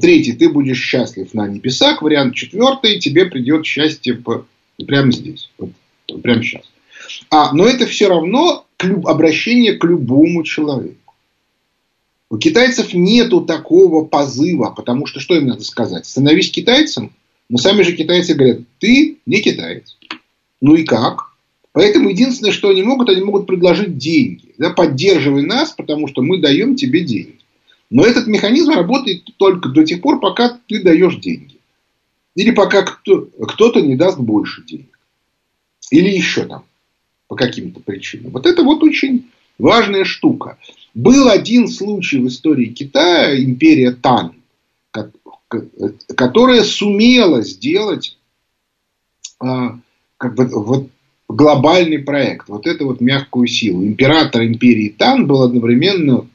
третий, 0.00 0.32
ты 0.32 0.48
будешь 0.48 0.80
счастлив 0.80 1.32
на 1.34 1.46
небесах, 1.46 2.02
вариант 2.02 2.34
четвертый, 2.34 2.98
тебе 2.98 3.26
придет 3.26 3.66
счастье 3.66 4.22
прямо 4.86 5.12
здесь, 5.12 5.50
прямо 6.22 6.42
сейчас. 6.42 6.62
А, 7.30 7.52
но 7.52 7.66
это 7.66 7.86
все 7.86 8.08
равно 8.08 8.66
обращение 8.78 9.74
к 9.74 9.84
любому 9.84 10.42
человеку. 10.42 11.03
У 12.30 12.38
китайцев 12.38 12.94
нету 12.94 13.42
такого 13.42 14.04
позыва, 14.04 14.70
потому 14.70 15.06
что 15.06 15.20
что 15.20 15.34
им 15.34 15.46
надо 15.46 15.62
сказать? 15.62 16.06
Становись 16.06 16.50
китайцем, 16.50 17.12
но 17.48 17.58
сами 17.58 17.82
же 17.82 17.92
китайцы 17.92 18.34
говорят, 18.34 18.60
ты 18.78 19.18
не 19.26 19.40
китаец. 19.40 19.96
Ну 20.60 20.74
и 20.74 20.84
как? 20.84 21.34
Поэтому 21.72 22.08
единственное, 22.08 22.52
что 22.52 22.70
они 22.70 22.82
могут, 22.82 23.10
они 23.10 23.20
могут 23.20 23.46
предложить 23.46 23.98
деньги. 23.98 24.54
Да, 24.58 24.70
поддерживай 24.70 25.42
нас, 25.42 25.72
потому 25.72 26.06
что 26.08 26.22
мы 26.22 26.38
даем 26.38 26.76
тебе 26.76 27.00
деньги. 27.00 27.38
Но 27.90 28.04
этот 28.04 28.26
механизм 28.26 28.72
работает 28.72 29.24
только 29.36 29.68
до 29.68 29.84
тех 29.84 30.00
пор, 30.00 30.20
пока 30.20 30.58
ты 30.66 30.82
даешь 30.82 31.16
деньги. 31.16 31.58
Или 32.34 32.50
пока 32.50 32.82
кто, 32.82 33.26
кто-то 33.26 33.80
не 33.80 33.96
даст 33.96 34.18
больше 34.18 34.64
денег. 34.64 34.98
Или 35.90 36.10
еще 36.10 36.44
там 36.44 36.64
по 37.28 37.36
каким-то 37.36 37.80
причинам. 37.80 38.32
Вот 38.32 38.46
это 38.46 38.62
вот 38.62 38.82
очень 38.82 39.30
важная 39.58 40.04
штука. 40.04 40.58
Был 40.94 41.28
один 41.28 41.68
случай 41.68 42.18
в 42.18 42.28
истории 42.28 42.66
Китая, 42.66 43.42
империя 43.42 43.92
Тан, 43.92 44.34
которая 46.16 46.62
сумела 46.62 47.42
сделать 47.42 48.16
а, 49.40 49.78
как 50.16 50.36
бы, 50.36 50.46
вот 50.46 50.88
глобальный 51.28 51.98
проект, 51.98 52.48
вот 52.48 52.66
эту 52.66 52.86
вот 52.86 53.00
мягкую 53.00 53.48
силу. 53.48 53.84
Император 53.84 54.44
империи 54.44 54.94
Тан 54.96 55.26
был 55.26 55.42
одновременно 55.42 56.26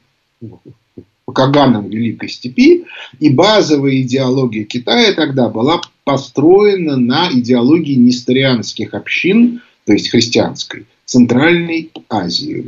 Каганом 1.31 1.89
Великой 1.89 2.29
Степи, 2.29 2.85
и 3.19 3.29
базовая 3.29 4.01
идеология 4.01 4.65
Китая 4.65 5.13
тогда 5.13 5.47
была 5.49 5.81
построена 6.03 6.97
на 6.97 7.29
идеологии 7.31 7.95
несторианских 7.95 8.93
общин, 8.93 9.61
то 9.85 9.93
есть 9.93 10.09
христианской, 10.09 10.85
Центральной 11.05 11.91
Азии. 12.09 12.63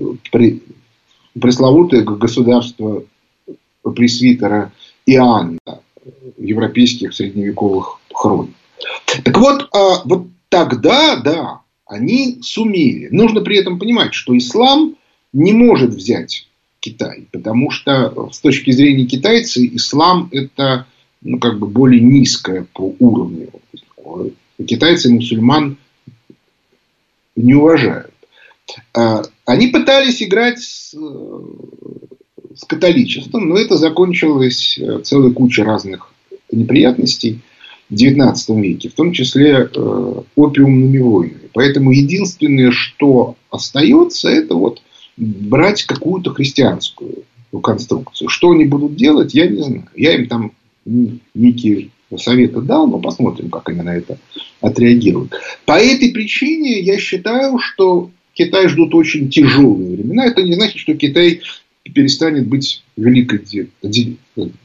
Пресловутое 1.39 2.03
государство 2.03 3.03
пресвитера 3.83 4.71
Иоанна 5.05 5.59
европейских 6.37 7.13
средневековых 7.13 7.99
хроник. 8.13 8.55
Так 9.23 9.37
вот, 9.37 9.69
а, 9.73 10.01
вот 10.05 10.27
тогда, 10.49 11.17
да, 11.17 11.61
они 11.85 12.39
сумели. 12.41 13.09
Нужно 13.11 13.41
при 13.41 13.57
этом 13.57 13.79
понимать, 13.79 14.13
что 14.13 14.37
ислам 14.37 14.95
не 15.33 15.53
может 15.53 15.93
взять 15.93 16.47
Китай, 16.79 17.27
потому 17.31 17.69
что 17.69 18.29
с 18.31 18.39
точки 18.39 18.71
зрения 18.71 19.05
китайцев 19.05 19.63
ислам 19.63 20.29
это 20.31 20.87
ну, 21.21 21.37
как 21.39 21.59
бы 21.59 21.67
более 21.67 22.01
низкое 22.01 22.65
по 22.73 22.95
уровню. 22.99 23.49
Китайцы 24.65 25.11
мусульман 25.11 25.77
не 27.35 27.53
уважают. 27.53 28.10
А, 28.93 29.23
они 29.45 29.67
пытались 29.67 30.21
играть 30.21 30.59
с, 30.59 30.93
с 30.93 32.65
католичеством, 32.67 33.49
но 33.49 33.57
это 33.57 33.77
закончилось 33.77 34.79
целой 35.03 35.33
кучей 35.33 35.63
разных 35.63 36.11
неприятностей. 36.51 37.41
XIX 37.91 38.61
веке, 38.61 38.89
в 38.89 38.93
том 38.93 39.11
числе 39.11 39.69
э, 39.73 40.13
опиумными 40.35 40.99
войнами. 40.99 41.49
Поэтому 41.53 41.91
единственное, 41.91 42.71
что 42.71 43.35
остается, 43.49 44.29
это 44.29 44.55
вот 44.55 44.81
брать 45.17 45.83
какую-то 45.83 46.33
христианскую 46.33 47.25
конструкцию. 47.61 48.29
Что 48.29 48.51
они 48.51 48.65
будут 48.65 48.95
делать, 48.95 49.33
я 49.33 49.47
не 49.47 49.61
знаю. 49.61 49.89
Я 49.95 50.15
им 50.15 50.27
там 50.27 50.51
некие 51.33 51.89
советы 52.17 52.61
дал, 52.61 52.87
но 52.87 52.99
посмотрим, 52.99 53.49
как 53.49 53.69
они 53.69 53.81
на 53.81 53.95
это 53.95 54.17
отреагируют. 54.61 55.33
По 55.65 55.73
этой 55.73 56.11
причине 56.11 56.79
я 56.79 56.97
считаю, 56.97 57.59
что 57.59 58.09
Китай 58.33 58.67
ждут 58.67 58.95
очень 58.95 59.29
тяжелые 59.29 59.95
времена. 59.97 60.25
Это 60.25 60.41
не 60.41 60.53
значит, 60.53 60.77
что 60.77 60.93
Китай 60.95 61.41
перестанет 61.83 62.47
быть 62.47 62.83
великой 62.95 63.41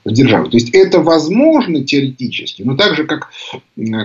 державой. 0.04 0.50
То 0.50 0.56
есть 0.56 0.70
это 0.74 1.00
возможно 1.00 1.82
теоретически, 1.82 2.62
но 2.62 2.76
так 2.76 2.94
же, 2.94 3.04
как, 3.04 3.30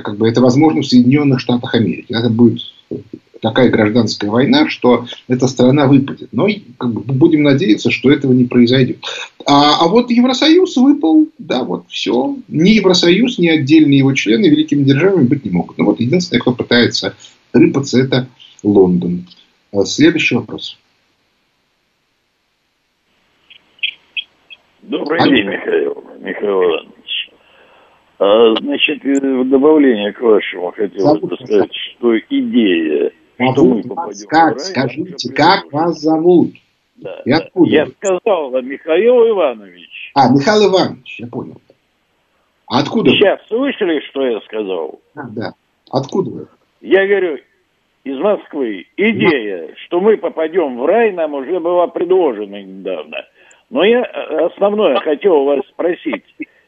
как 0.03 0.17
бы 0.17 0.27
это 0.27 0.41
возможно 0.41 0.81
в 0.81 0.87
Соединенных 0.87 1.39
Штатах 1.39 1.75
Америки. 1.75 2.07
Это 2.09 2.29
будет 2.29 2.61
такая 3.41 3.69
гражданская 3.69 4.29
война, 4.29 4.69
что 4.69 5.07
эта 5.27 5.47
страна 5.47 5.87
выпадет. 5.87 6.29
Но 6.31 6.47
как 6.77 6.93
бы, 6.93 7.01
будем 7.01 7.43
надеяться, 7.43 7.91
что 7.91 8.11
этого 8.11 8.33
не 8.33 8.45
произойдет. 8.45 8.97
А, 9.45 9.83
а 9.83 9.87
вот 9.87 10.11
Евросоюз 10.11 10.77
выпал, 10.77 11.27
да, 11.37 11.63
вот 11.63 11.85
все. 11.89 12.37
Ни 12.47 12.69
Евросоюз, 12.69 13.39
ни 13.39 13.47
отдельные 13.47 13.97
его 13.97 14.13
члены 14.13 14.45
великими 14.45 14.83
державами 14.83 15.25
быть 15.25 15.43
не 15.43 15.51
могут. 15.51 15.77
Ну 15.77 15.85
вот 15.85 15.99
единственное, 15.99 16.39
кто 16.39 16.53
пытается 16.53 17.15
рыпаться, 17.51 17.99
это 17.99 18.27
Лондон. 18.63 19.25
Следующий 19.85 20.35
вопрос. 20.35 20.77
Добрый 24.81 25.19
а 25.19 25.27
день, 25.27 25.47
Михаил, 25.47 26.03
Михаил 26.19 26.63
Иванович. 26.63 27.31
А, 28.19 28.55
значит, 28.59 29.03
в 29.03 29.49
добавление 29.49 30.11
к 30.11 30.19
вашему 30.21 30.71
хотелось 30.71 31.21
бы 31.21 31.35
сказать, 31.37 31.71
что 31.73 32.19
идея, 32.19 33.11
зовут 33.37 33.53
что 33.53 33.65
мы 33.65 33.83
попадем 33.83 34.27
как? 34.27 34.53
рай... 34.53 34.59
Скажите, 34.59 35.33
как 35.33 35.71
вас 35.71 35.99
зовут? 36.01 36.51
Да, 36.97 37.21
и 37.25 37.31
откуда? 37.31 37.71
Я 37.71 37.87
сказал, 37.87 38.51
Михаил 38.61 39.29
Иванович. 39.29 40.11
А, 40.13 40.29
Михаил 40.29 40.69
Иванович, 40.69 41.19
я 41.19 41.27
понял. 41.27 41.61
А 42.67 42.79
откуда 42.79 43.11
Сейчас 43.11 43.39
вы? 43.49 43.57
слышали, 43.57 44.01
что 44.09 44.25
я 44.25 44.39
сказал? 44.41 44.99
А, 45.15 45.23
да. 45.29 45.53
Откуда 45.89 46.29
вы? 46.29 46.47
Я 46.81 47.07
говорю, 47.07 47.37
из 48.03 48.17
Москвы. 48.17 48.87
Идея, 48.97 49.73
что 49.85 49.99
мы 49.99 50.17
попадем 50.17 50.77
в 50.77 50.85
рай, 50.85 51.11
нам 51.11 51.33
уже 51.33 51.59
была 51.59 51.87
предложена 51.87 52.61
недавно. 52.61 53.25
Но 53.69 53.83
я 53.83 54.01
э, 54.01 54.45
основное 54.45 54.97
хотел 54.97 55.41
у 55.41 55.45
вас 55.45 55.61
спросить. 55.69 56.23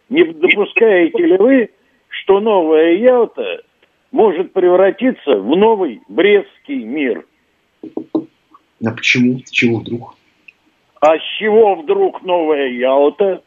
Не 0.09 0.23
допускаете 0.25 1.25
ли 1.25 1.37
вы, 1.37 1.69
что 2.07 2.39
новая 2.39 2.93
Ялта 2.95 3.63
может 4.11 4.53
превратиться 4.53 5.37
в 5.37 5.57
новый 5.57 6.01
Брестский 6.07 6.83
мир? 6.83 7.25
А 7.83 8.91
почему? 8.91 9.39
С 9.39 9.49
чего 9.49 9.79
вдруг? 9.79 10.15
А 11.01 11.17
с 11.17 11.21
чего 11.39 11.75
вдруг 11.75 12.21
новая 12.23 12.69
Ялта? 12.69 13.41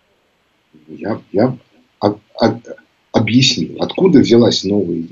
Я, 0.89 1.21
я 1.33 1.57
об, 2.01 2.19
об, 2.39 2.59
объяснил. 3.13 3.81
Откуда 3.81 4.19
взялась 4.19 4.65
новая 4.65 5.05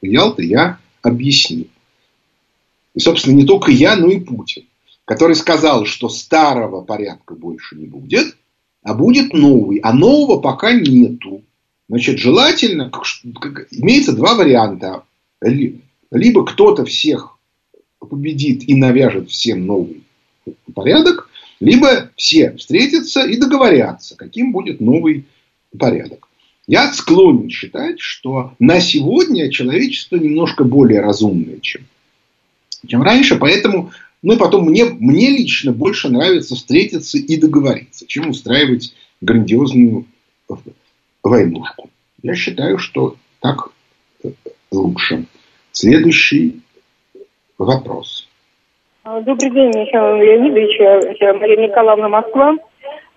Ялта, 0.00 0.42
я 0.42 0.78
объяснил. 1.02 1.68
И, 2.94 3.00
собственно, 3.00 3.34
не 3.34 3.44
только 3.44 3.70
я, 3.70 3.96
но 3.96 4.08
и 4.08 4.20
Путин, 4.20 4.64
который 5.04 5.36
сказал, 5.36 5.84
что 5.86 6.08
старого 6.08 6.82
порядка 6.82 7.34
больше 7.34 7.76
не 7.76 7.86
будет, 7.86 8.36
а 8.82 8.94
будет 8.94 9.32
новый. 9.32 9.78
А 9.78 9.92
нового 9.92 10.40
пока 10.40 10.72
нету. 10.72 11.42
Значит, 11.88 12.18
желательно, 12.18 12.90
имеется 13.70 14.12
два 14.12 14.34
варианта. 14.34 15.04
Либо 15.40 16.44
кто-то 16.44 16.84
всех 16.84 17.38
победит 17.98 18.68
и 18.68 18.74
навяжет 18.74 19.30
всем 19.30 19.66
новый 19.66 20.02
порядок, 20.74 21.28
либо 21.60 22.10
все 22.16 22.56
встретятся 22.56 23.26
и 23.26 23.36
договорятся, 23.36 24.16
каким 24.16 24.52
будет 24.52 24.80
новый 24.80 25.26
порядок. 25.78 26.28
Я 26.66 26.92
склонен 26.92 27.50
считать, 27.50 28.00
что 28.00 28.54
на 28.58 28.80
сегодня 28.80 29.50
человечество 29.50 30.16
немножко 30.16 30.64
более 30.64 31.00
разумное, 31.00 31.58
чем, 31.60 31.82
чем 32.86 33.02
раньше. 33.02 33.36
Поэтому, 33.36 33.90
ну 34.22 34.36
потом 34.36 34.66
мне, 34.66 34.84
мне 34.84 35.30
лично 35.30 35.72
больше 35.72 36.08
нравится 36.08 36.54
встретиться 36.54 37.18
и 37.18 37.36
договориться, 37.36 38.06
чем 38.06 38.30
устраивать 38.30 38.94
грандиозную 39.20 40.06
войнушку. 41.22 41.90
Я 42.22 42.34
считаю, 42.34 42.78
что 42.78 43.16
так 43.40 43.70
лучше. 44.70 45.24
Следующий 45.72 46.60
вопрос. 47.58 48.28
Добрый 49.04 49.50
день, 49.50 49.68
Михаил 49.68 50.16
Леонидович. 50.22 50.78
Мария 51.40 51.68
Николаевна, 51.68 52.08
Москва. 52.08 52.56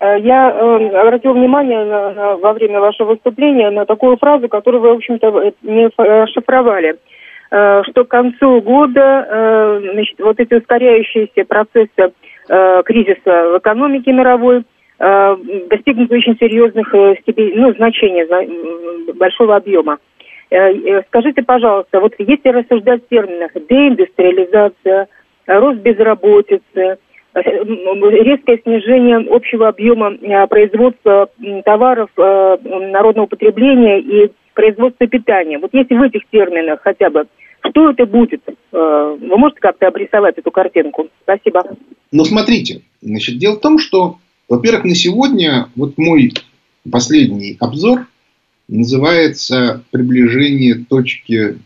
Э, 0.00 0.18
я 0.20 0.50
э, 0.50 0.88
обратил 0.98 1.34
внимание 1.34 1.84
на, 1.84 2.10
на, 2.12 2.36
во 2.36 2.52
время 2.52 2.80
вашего 2.80 3.10
выступления 3.10 3.70
на 3.70 3.86
такую 3.86 4.16
фразу, 4.16 4.48
которую 4.48 4.80
вы, 4.80 4.88
в 4.90 4.96
общем-то, 4.96 5.26
э, 5.40 5.52
не 5.62 5.88
расшифровали, 5.96 6.96
что 7.50 8.04
к 8.04 8.08
концу 8.08 8.60
года 8.62 9.78
значит, 9.92 10.18
вот 10.18 10.40
эти 10.40 10.54
ускоряющиеся 10.54 11.44
процессы 11.44 12.12
кризиса 12.84 13.50
в 13.52 13.58
экономике 13.58 14.12
мировой 14.12 14.64
достигнут 14.98 16.10
очень 16.10 16.36
серьезных 16.36 16.88
степеней, 17.20 17.54
ну, 17.54 17.72
значений, 17.74 19.12
большого 19.12 19.54
объема. 19.54 19.98
Скажите, 21.06 21.44
пожалуйста, 21.44 22.00
вот 22.00 22.14
если 22.18 22.48
рассуждать 22.48 23.04
в 23.04 23.08
терминах 23.08 23.52
деиндустриализация, 23.68 25.06
рост 25.46 25.78
безработицы, 25.78 26.98
резкое 27.34 28.60
снижение 28.62 29.18
общего 29.30 29.68
объема 29.68 30.12
э, 30.14 30.46
производства 30.46 31.28
товаров 31.64 32.10
э, 32.16 32.56
народного 32.64 33.26
потребления 33.26 34.00
и 34.00 34.32
производства 34.54 35.06
питания. 35.06 35.58
Вот 35.58 35.70
если 35.72 35.94
в 35.94 36.02
этих 36.02 36.22
терминах 36.30 36.80
хотя 36.82 37.10
бы, 37.10 37.26
что 37.66 37.90
это 37.90 38.06
будет? 38.06 38.42
Вы 38.70 39.36
можете 39.38 39.60
как-то 39.60 39.88
обрисовать 39.88 40.36
эту 40.36 40.50
картинку? 40.50 41.08
Спасибо. 41.22 41.64
Ну, 42.12 42.24
смотрите, 42.24 42.82
значит, 43.00 43.38
дело 43.38 43.56
в 43.56 43.60
том, 43.60 43.78
что, 43.78 44.18
во-первых, 44.48 44.84
на 44.84 44.94
сегодня 44.94 45.68
вот 45.74 45.96
мой 45.96 46.32
последний 46.90 47.56
обзор 47.58 48.06
называется 48.68 49.82
«Приближение 49.90 50.84
точки 50.88 51.58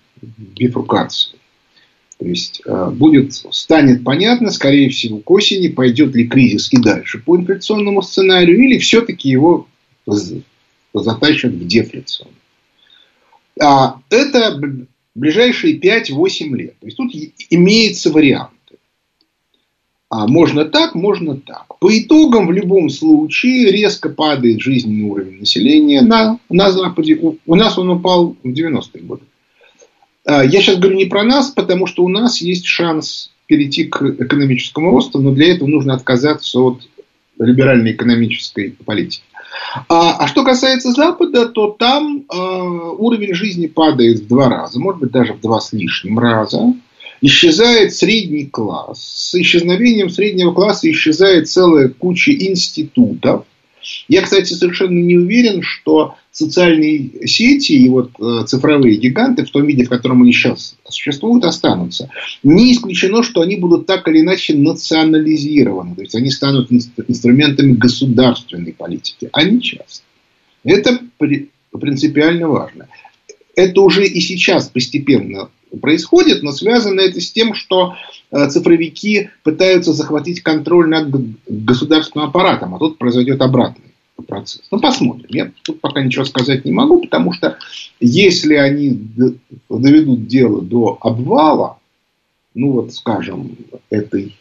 бифуркации». 0.59 1.39
То 2.19 2.27
есть 2.27 2.63
э, 2.65 2.91
будет, 2.91 3.33
станет 3.33 4.03
понятно, 4.03 4.51
скорее 4.51 4.91
всего, 4.91 5.19
к 5.19 5.31
осени, 5.31 5.69
пойдет 5.69 6.15
ли 6.17 6.27
кризис 6.27 6.73
и 6.73 6.77
дальше 6.77 7.21
по 7.21 7.37
инфляционному 7.37 8.03
сценарию, 8.03 8.59
или 8.59 8.79
все-таки 8.79 9.29
его 9.29 9.69
затащат 10.93 11.53
в 11.53 11.67
дефляционный. 11.67 12.35
А 13.61 14.01
это 14.11 14.61
ближайшие 15.15 15.79
5-8 15.79 16.57
лет. 16.57 16.79
То 16.81 16.87
есть 16.87 16.97
тут 16.97 17.13
имеются 17.51 18.11
варианты. 18.11 18.55
А 20.11 20.27
можно 20.27 20.65
так, 20.65 20.95
можно 20.95 21.37
так. 21.37 21.79
По 21.79 21.97
итогам 21.97 22.47
в 22.47 22.53
любом 22.53 22.89
случае 22.89 23.71
резко 23.71 24.09
падает 24.09 24.61
жизненный 24.61 25.09
уровень 25.09 25.41
населения 25.41 26.01
на, 26.01 26.41
на 26.49 26.73
Западе. 26.73 27.17
У, 27.21 27.37
у 27.47 27.55
нас 27.55 27.79
он 27.79 27.91
упал 27.91 28.35
в 28.43 28.49
90-е 28.49 29.03
годы. 29.03 29.23
А, 30.29 30.45
я 30.45 30.61
сейчас 30.61 30.77
говорю 30.77 30.97
не 30.97 31.07
про 31.07 31.25
нас, 31.25 31.51
потому 31.51 31.87
что 31.87 32.05
у 32.05 32.09
нас 32.09 32.43
есть 32.43 32.67
шанс 32.67 33.31
перейти 33.47 33.85
к 33.85 34.03
экономическому 34.03 34.91
росту, 34.91 35.21
но 35.21 35.33
для 35.33 35.55
этого 35.55 35.69
нужно 35.69 35.95
отказаться 35.95 36.61
от 36.61 36.83
либеральной 37.39 37.93
экономической 37.93 38.77
политики. 38.85 39.23
А, 39.89 40.17
а 40.19 40.29
что 40.29 40.45
касается 40.45 40.93
Запада, 40.93 41.49
то 41.49 41.71
там 41.71 42.25
э, 42.31 42.37
уровень 42.37 43.33
жизни 43.33 43.69
падает 43.69 44.21
в 44.21 44.29
два 44.29 44.51
раза, 44.51 44.79
может 44.79 45.01
быть 45.01 45.13
даже 45.13 45.33
в 45.33 45.41
два 45.41 45.61
с 45.61 45.73
лишним 45.73 46.19
раза. 46.19 46.75
Исчезает 47.23 47.95
средний 47.95 48.45
класс. 48.45 49.03
С 49.03 49.35
исчезновением 49.35 50.11
среднего 50.11 50.53
класса 50.53 50.91
исчезает 50.91 51.49
целая 51.49 51.89
куча 51.89 52.33
институтов. 52.33 53.47
Я, 54.09 54.23
кстати, 54.23 54.53
совершенно 54.53 54.99
не 54.99 55.17
уверен, 55.17 55.63
что 55.63 56.17
социальные 56.31 57.27
сети 57.27 57.73
и 57.73 57.89
вот 57.89 58.13
э, 58.21 58.45
цифровые 58.47 58.97
гиганты 58.97 59.45
в 59.45 59.51
том 59.51 59.67
виде, 59.67 59.85
в 59.85 59.89
котором 59.89 60.23
они 60.23 60.33
сейчас 60.33 60.77
существуют, 60.89 61.45
останутся. 61.45 62.11
Не 62.43 62.73
исключено, 62.73 63.23
что 63.23 63.41
они 63.41 63.57
будут 63.57 63.87
так 63.87 64.07
или 64.09 64.21
иначе 64.21 64.55
национализированы. 64.55 65.95
То 65.95 66.03
есть 66.03 66.15
они 66.15 66.31
станут 66.31 66.71
инструментами 66.71 67.73
государственной 67.73 68.73
политики, 68.73 69.29
а 69.33 69.43
не 69.43 69.61
частной. 69.61 70.07
Это 70.65 71.01
принципиально 71.73 72.49
важно. 72.49 72.89
Это 73.55 73.81
уже 73.81 74.07
и 74.07 74.21
сейчас 74.21 74.69
постепенно 74.69 75.51
происходит, 75.81 76.43
но 76.43 76.53
связано 76.53 77.01
это 77.01 77.21
с 77.21 77.31
тем, 77.33 77.55
что 77.55 77.95
э, 78.31 78.49
цифровики 78.49 79.31
пытаются 79.43 79.93
захватить 79.93 80.43
контроль 80.43 80.89
над 80.89 81.09
государственным 81.47 82.29
аппаратом, 82.29 82.75
а 82.75 82.79
тут 82.79 82.99
произойдет 82.99 83.41
обратное 83.41 83.89
процесс. 84.27 84.63
Ну, 84.71 84.81
посмотрим. 84.81 85.27
Я 85.29 85.53
тут 85.63 85.81
пока 85.81 86.03
ничего 86.03 86.25
сказать 86.25 86.65
не 86.65 86.73
могу, 86.73 87.01
потому 87.01 87.33
что 87.33 87.59
если 88.01 88.55
они 88.55 88.99
доведут 89.69 90.27
дело 90.27 90.61
до 90.63 90.99
обвала, 91.01 91.79
ну 92.55 92.73
вот, 92.73 92.93
скажем, 92.93 93.57
этой, 93.91 94.37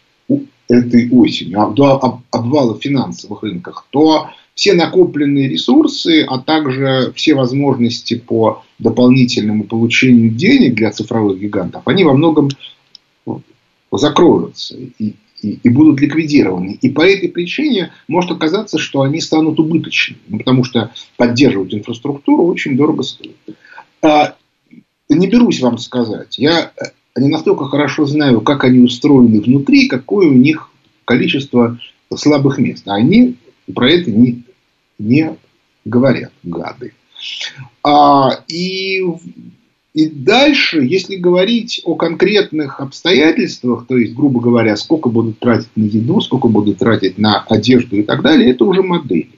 этой 0.67 1.09
осенью, 1.09 1.61
а 1.61 1.69
до 1.69 2.21
обвала 2.31 2.73
в 2.73 2.81
финансовых 2.81 3.43
рынках, 3.43 3.87
то 3.89 4.29
все 4.53 4.73
накопленные 4.73 5.47
ресурсы, 5.47 6.23
а 6.27 6.39
также 6.39 7.13
все 7.15 7.35
возможности 7.35 8.15
по 8.15 8.63
дополнительному 8.79 9.65
получению 9.65 10.31
денег 10.31 10.75
для 10.75 10.91
цифровых 10.91 11.39
гигантов, 11.39 11.83
они 11.85 12.03
во 12.03 12.13
многом 12.13 12.49
закроются. 13.91 14.75
И, 14.75 15.13
и, 15.41 15.59
и 15.61 15.69
будут 15.69 16.01
ликвидированы. 16.01 16.77
И 16.81 16.89
по 16.89 17.01
этой 17.01 17.29
причине 17.29 17.91
может 18.07 18.31
оказаться, 18.31 18.79
что 18.79 19.01
они 19.01 19.21
станут 19.21 19.59
убыточными, 19.59 20.19
ну, 20.27 20.37
потому 20.39 20.63
что 20.63 20.91
поддерживать 21.15 21.73
инфраструктуру 21.73 22.45
очень 22.45 22.75
дорого 22.75 23.03
стоит. 23.03 23.35
А, 24.01 24.35
не 25.09 25.27
берусь 25.27 25.61
вам 25.61 25.77
сказать. 25.77 26.37
Я 26.39 26.71
не 27.19 27.29
настолько 27.29 27.65
хорошо 27.65 28.05
знаю, 28.05 28.41
как 28.41 28.63
они 28.63 28.79
устроены 28.79 29.41
внутри, 29.41 29.87
какое 29.87 30.27
у 30.27 30.33
них 30.33 30.69
количество 31.05 31.79
слабых 32.15 32.57
мест. 32.57 32.87
А 32.87 32.95
они 32.95 33.35
про 33.73 33.89
это 33.89 34.11
не, 34.11 34.43
не 34.99 35.35
говорят, 35.85 36.31
гады. 36.43 36.93
А, 37.83 38.43
и 38.47 39.01
и 39.97 40.07
дальше, 40.07 40.83
если 40.83 41.15
говорить 41.15 41.81
о 41.83 41.95
конкретных 41.95 42.81
обстоятельствах, 42.81 43.87
то 43.87 43.97
есть, 43.97 44.13
грубо 44.13 44.39
говоря, 44.39 44.77
сколько 44.77 45.09
будут 45.09 45.39
тратить 45.39 45.75
на 45.75 45.85
еду, 45.85 46.21
сколько 46.21 46.49
будут 46.49 46.77
тратить 46.77 47.17
на 47.17 47.43
одежду 47.49 47.95
и 47.95 48.03
так 48.03 48.21
далее, 48.21 48.51
это 48.51 48.63
уже 48.63 48.83
модели. 48.83 49.31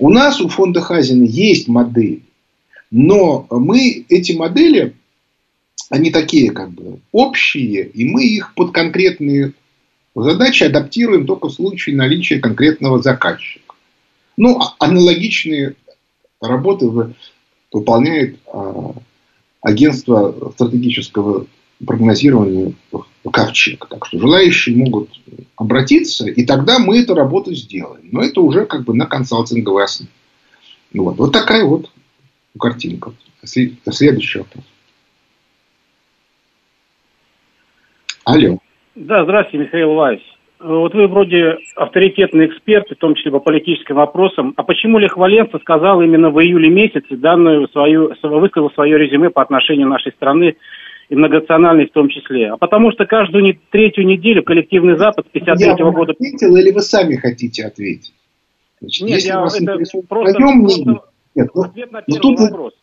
У 0.00 0.10
нас 0.10 0.40
у 0.40 0.48
фонда 0.48 0.80
Хазина 0.80 1.22
есть 1.22 1.68
модели, 1.68 2.22
но 2.90 3.46
мы 3.48 4.04
эти 4.08 4.32
модели, 4.32 4.94
они 5.90 6.10
такие 6.10 6.50
как 6.50 6.70
бы 6.70 7.00
общие, 7.12 7.86
и 7.86 8.04
мы 8.04 8.24
их 8.24 8.54
под 8.54 8.72
конкретные 8.72 9.52
задачи 10.14 10.64
адаптируем 10.64 11.26
только 11.26 11.48
в 11.48 11.52
случае 11.52 11.96
наличия 11.96 12.38
конкретного 12.38 13.02
заказчика. 13.02 13.74
Ну, 14.36 14.58
а 14.58 14.74
аналогичные 14.78 15.74
работы 16.40 16.86
выполняет 17.70 18.38
а, 18.46 18.94
агентство 19.60 20.52
стратегического 20.54 21.46
прогнозирования 21.86 22.74
Ковчег. 23.30 23.86
Так 23.88 24.06
что 24.06 24.18
желающие 24.18 24.76
могут 24.76 25.10
обратиться, 25.56 26.26
и 26.26 26.44
тогда 26.44 26.78
мы 26.78 27.00
эту 27.00 27.14
работу 27.14 27.54
сделаем. 27.54 28.08
Но 28.10 28.22
это 28.22 28.40
уже 28.40 28.66
как 28.66 28.84
бы 28.84 28.94
на 28.94 29.06
консалтинговой 29.06 29.84
основе. 29.84 30.10
Вот, 30.92 31.16
вот 31.16 31.32
такая 31.32 31.64
вот 31.64 31.90
картинка. 32.58 33.12
Следующий 33.44 34.38
вопрос. 34.38 34.64
Алло. 38.32 38.58
Да, 38.94 39.24
здравствуйте, 39.24 39.66
Михаил 39.66 39.94
Вайс. 39.94 40.20
Вот 40.60 40.94
вы 40.94 41.08
вроде 41.08 41.56
авторитетный 41.76 42.46
эксперт, 42.46 42.88
в 42.88 42.96
том 42.96 43.14
числе 43.14 43.32
по 43.32 43.40
политическим 43.40 43.96
вопросам. 43.96 44.54
А 44.56 44.62
почему 44.62 44.98
Лех 44.98 45.16
Валенца 45.16 45.58
сказал 45.58 46.00
именно 46.02 46.30
в 46.30 46.40
июле 46.40 46.70
месяце 46.70 47.16
данную 47.16 47.68
свою, 47.68 48.12
высказал 48.22 48.70
свое 48.70 48.96
резюме 48.96 49.30
по 49.30 49.42
отношению 49.42 49.88
нашей 49.88 50.12
страны 50.12 50.56
и 51.08 51.16
многонациональной 51.16 51.86
в 51.88 51.92
том 51.92 52.08
числе? 52.08 52.50
А 52.50 52.56
потому 52.58 52.92
что 52.92 53.06
каждую 53.06 53.42
не, 53.42 53.58
третью 53.70 54.06
неделю 54.06 54.44
коллективный 54.44 54.96
Запад 54.96 55.26
с 55.26 55.30
53 55.30 55.82
-го 55.82 55.90
года... 55.90 56.12
ответил 56.12 56.56
или 56.56 56.70
вы 56.70 56.80
сами 56.80 57.16
хотите 57.16 57.66
ответить? 57.66 58.14
Значит, 58.80 59.08
Нет, 59.08 59.20
я, 59.22 59.32
это 59.32 59.74
просто, 60.06 60.06
просто 60.08 60.42
Нет, 61.34 61.48
ну, 61.54 61.62
ответ 61.62 61.90
на 61.90 62.02
ну, 62.06 62.20
первый 62.20 62.50
вопрос. 62.50 62.74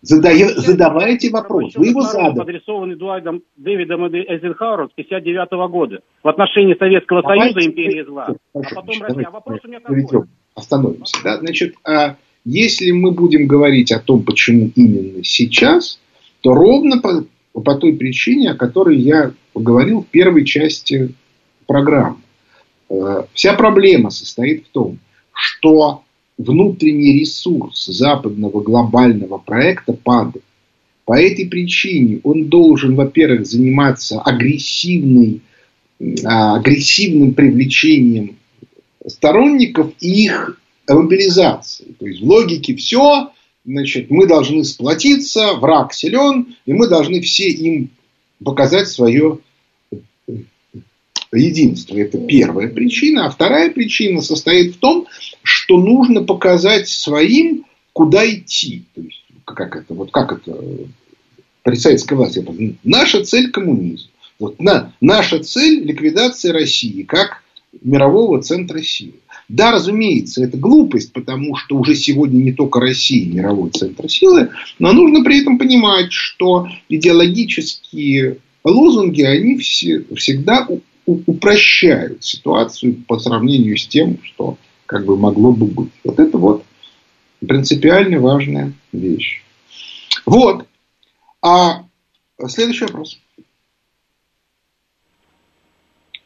Задаю, 0.00 0.48
задавайте 0.56 1.30
вопрос. 1.30 1.74
Вы 1.74 1.88
его 1.88 2.02
задали. 2.02 2.40
Адресованный 2.40 2.94
Дуайдом 2.94 3.42
Дэвидом 3.56 4.06
Эйзенхауэром 4.06 4.90
с 4.90 4.92
59 4.92 5.52
-го 5.52 5.68
года 5.68 6.00
в 6.22 6.28
отношении 6.28 6.74
Советского 6.74 7.22
давайте, 7.22 7.54
Союза 7.54 7.70
империи 7.70 8.04
зла. 8.04 8.34
Хорошо, 8.52 8.76
а 8.76 8.80
потом 8.80 8.94
значит, 8.94 9.02
Россия. 9.02 9.26
А 9.26 9.30
вопрос 9.30 9.60
у 9.64 9.68
меня 9.68 9.80
такой. 9.80 10.22
Остановимся. 10.54 11.18
Да? 11.24 11.38
Значит, 11.38 11.74
а 11.84 12.16
если 12.44 12.92
мы 12.92 13.10
будем 13.10 13.48
говорить 13.48 13.90
о 13.90 13.98
том, 13.98 14.22
почему 14.22 14.70
именно 14.76 15.24
сейчас, 15.24 16.00
то 16.42 16.54
ровно 16.54 17.00
по, 17.00 17.24
по 17.60 17.74
той 17.74 17.94
причине, 17.94 18.52
о 18.52 18.56
которой 18.56 18.96
я 18.96 19.32
говорил 19.54 20.02
в 20.02 20.06
первой 20.06 20.44
части 20.44 21.12
программы. 21.66 22.18
Э, 22.88 23.24
вся 23.34 23.54
проблема 23.54 24.10
состоит 24.10 24.66
в 24.66 24.70
том, 24.70 24.98
что 25.32 26.02
внутренний 26.38 27.18
ресурс 27.18 27.86
западного 27.86 28.62
глобального 28.62 29.38
проекта 29.38 29.92
падает. 29.92 30.44
По 31.04 31.20
этой 31.20 31.46
причине 31.46 32.20
он 32.22 32.44
должен, 32.44 32.94
во-первых, 32.94 33.46
заниматься 33.46 34.20
агрессивной, 34.20 35.40
а, 36.24 36.56
агрессивным 36.56 37.34
привлечением 37.34 38.36
сторонников 39.06 39.92
и 40.00 40.26
их 40.26 40.60
мобилизацией. 40.86 41.94
То 41.98 42.06
есть 42.06 42.20
в 42.20 42.24
логике 42.24 42.76
все, 42.76 43.30
значит, 43.64 44.10
мы 44.10 44.26
должны 44.26 44.64
сплотиться, 44.64 45.54
враг 45.54 45.92
силен, 45.92 46.54
и 46.66 46.72
мы 46.72 46.88
должны 46.88 47.20
все 47.20 47.48
им 47.48 47.90
показать 48.44 48.88
свое 48.88 49.40
единство. 51.32 51.96
Это 51.96 52.18
первая 52.18 52.68
причина. 52.68 53.26
А 53.26 53.30
вторая 53.30 53.70
причина 53.70 54.22
состоит 54.22 54.76
в 54.76 54.78
том, 54.78 55.06
что 55.68 55.76
нужно 55.76 56.22
показать 56.22 56.88
своим, 56.88 57.66
куда 57.92 58.28
идти. 58.28 58.84
То 58.94 59.02
есть, 59.02 59.22
как 59.44 59.76
это, 59.76 59.92
вот 59.92 60.10
как 60.10 60.32
это 60.32 60.58
при 61.62 61.74
советской 61.76 62.14
власти. 62.14 62.42
Наша 62.84 63.22
цель 63.22 63.50
коммунизм. 63.50 64.08
Вот, 64.38 64.58
на, 64.60 64.94
наша 65.02 65.40
цель 65.40 65.84
ликвидация 65.84 66.54
России 66.54 67.02
как 67.02 67.42
мирового 67.82 68.40
центра 68.40 68.80
силы. 68.80 69.14
Да, 69.50 69.72
разумеется, 69.72 70.42
это 70.42 70.56
глупость, 70.56 71.12
потому 71.12 71.54
что 71.56 71.76
уже 71.76 71.94
сегодня 71.94 72.42
не 72.42 72.52
только 72.52 72.80
Россия 72.80 73.30
мировой 73.30 73.70
центр 73.70 74.08
силы, 74.08 74.50
но 74.78 74.92
нужно 74.92 75.22
при 75.22 75.42
этом 75.42 75.58
понимать, 75.58 76.12
что 76.12 76.66
идеологические 76.88 78.38
лозунги, 78.64 79.22
они 79.22 79.58
все, 79.58 80.04
всегда 80.16 80.66
упрощают 81.04 82.24
ситуацию 82.24 83.02
по 83.06 83.18
сравнению 83.18 83.76
с 83.76 83.86
тем, 83.86 84.18
что 84.22 84.56
как 84.88 85.04
бы 85.04 85.16
могло 85.16 85.52
бы 85.52 85.66
быть. 85.66 85.92
Вот 86.02 86.18
это 86.18 86.38
вот 86.38 86.64
принципиально 87.46 88.18
важная 88.20 88.72
вещь. 88.90 89.44
Вот. 90.26 90.66
А 91.42 91.82
следующий 92.46 92.86
вопрос. 92.86 93.20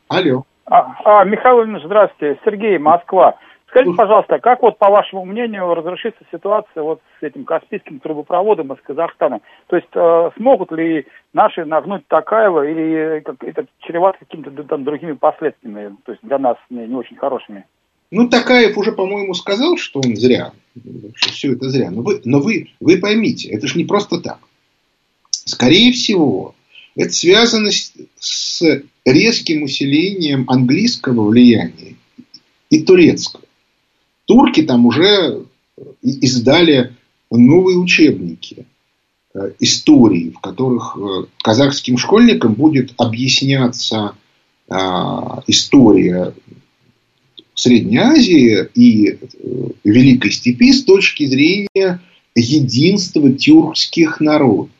Алло. 0.08 0.44
А, 0.66 0.94
а, 1.04 1.24
Михаил 1.24 1.64
Ильич, 1.64 1.82
здравствуйте. 1.84 2.40
Сергей, 2.44 2.78
Москва. 2.78 3.36
Скажите, 3.66 3.96
пожалуйста, 3.96 4.38
как 4.38 4.62
вот 4.62 4.78
по 4.78 4.90
вашему 4.90 5.24
мнению 5.24 5.74
разрешится 5.74 6.22
ситуация 6.30 6.82
вот 6.82 7.00
с 7.18 7.22
этим 7.22 7.44
Каспийским 7.44 8.00
трубопроводом 8.00 8.72
из 8.74 8.80
Казахстана? 8.82 9.40
То 9.68 9.76
есть 9.76 9.88
э, 9.94 10.30
смогут 10.36 10.70
ли 10.72 11.06
наши 11.32 11.64
нагнуть 11.64 12.06
Такаева 12.06 12.68
или 12.68 13.20
как, 13.20 13.42
это 13.42 13.64
чревато 13.80 14.18
какими-то 14.18 14.62
там 14.64 14.84
другими 14.84 15.12
последствиями, 15.12 15.96
то 16.04 16.12
есть 16.12 16.22
для 16.22 16.38
нас 16.38 16.58
не, 16.68 16.86
не 16.86 16.94
очень 16.94 17.16
хорошими? 17.16 17.64
Ну, 18.12 18.28
Такаев 18.28 18.76
уже, 18.76 18.92
по-моему, 18.92 19.34
сказал, 19.34 19.78
что 19.78 20.00
он 20.00 20.16
зря, 20.16 20.52
что 21.14 21.32
все 21.32 21.52
это 21.52 21.70
зря. 21.70 21.90
Но 21.90 22.02
вы, 22.02 22.20
но 22.24 22.40
вы, 22.40 22.68
вы 22.78 22.98
поймите, 22.98 23.48
это 23.48 23.66
же 23.66 23.78
не 23.78 23.84
просто 23.84 24.20
так. 24.20 24.38
Скорее 25.30 25.92
всего, 25.92 26.54
это 26.94 27.12
связано 27.12 27.70
с, 27.70 28.62
резким 29.04 29.64
усилением 29.64 30.44
английского 30.48 31.28
влияния 31.28 31.96
и 32.70 32.82
турецкого 32.82 33.42
турки 34.26 34.62
там 34.62 34.86
уже 34.86 35.44
издали 36.02 36.94
новые 37.30 37.78
учебники 37.78 38.66
э, 39.34 39.52
истории, 39.58 40.30
в 40.30 40.40
которых 40.40 40.96
э, 40.96 41.26
казахским 41.42 41.98
школьникам 41.98 42.54
будет 42.54 42.92
объясняться 42.98 44.14
э, 44.68 44.74
история 45.46 46.34
Средней 47.55 47.98
Азии 47.98 48.68
и 48.74 49.18
Великой 49.84 50.32
Степи 50.32 50.72
с 50.72 50.84
точки 50.84 51.26
зрения 51.26 52.00
единства 52.34 53.30
тюркских 53.32 54.20
народов. 54.20 54.70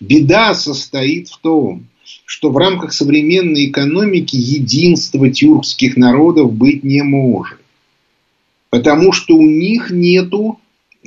Беда 0.00 0.54
состоит 0.54 1.28
в 1.28 1.38
том, 1.38 1.86
что 2.24 2.50
в 2.50 2.56
рамках 2.56 2.92
современной 2.92 3.66
экономики 3.66 4.36
единства 4.36 5.30
тюркских 5.30 5.96
народов 5.96 6.52
быть 6.52 6.82
не 6.82 7.02
может. 7.02 7.58
Потому 8.70 9.12
что 9.12 9.36
у 9.36 9.46
них 9.46 9.90
нету 9.90 10.58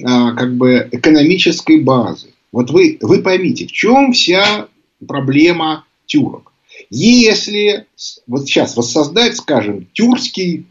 а, 0.04 0.34
как 0.34 0.56
бы 0.56 0.88
экономической 0.92 1.80
базы. 1.80 2.28
Вот 2.52 2.72
вы, 2.72 2.98
вы 3.02 3.22
поймите, 3.22 3.68
в 3.68 3.72
чем 3.72 4.14
вся 4.14 4.68
проблема 5.08 5.86
тюрок. 6.06 6.54
Если 6.90 7.86
вот 8.28 8.46
сейчас 8.46 8.76
воссоздать, 8.76 9.38
скажем, 9.38 9.88
тюркский 9.94 10.66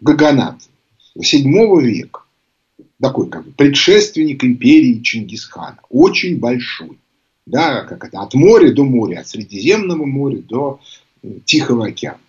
гаганат 0.00 0.56
7 1.20 1.80
века, 1.80 2.20
такой 3.00 3.28
как 3.28 3.44
бы 3.44 3.52
предшественник 3.52 4.44
империи 4.44 5.00
Чингисхана, 5.02 5.78
очень 5.90 6.38
большой, 6.38 6.98
да, 7.46 7.84
как 7.84 8.04
это, 8.04 8.20
от 8.20 8.34
моря 8.34 8.72
до 8.72 8.84
моря, 8.84 9.20
от 9.20 9.28
Средиземного 9.28 10.04
моря 10.04 10.38
до 10.38 10.80
Тихого 11.44 11.86
океана 11.86 12.20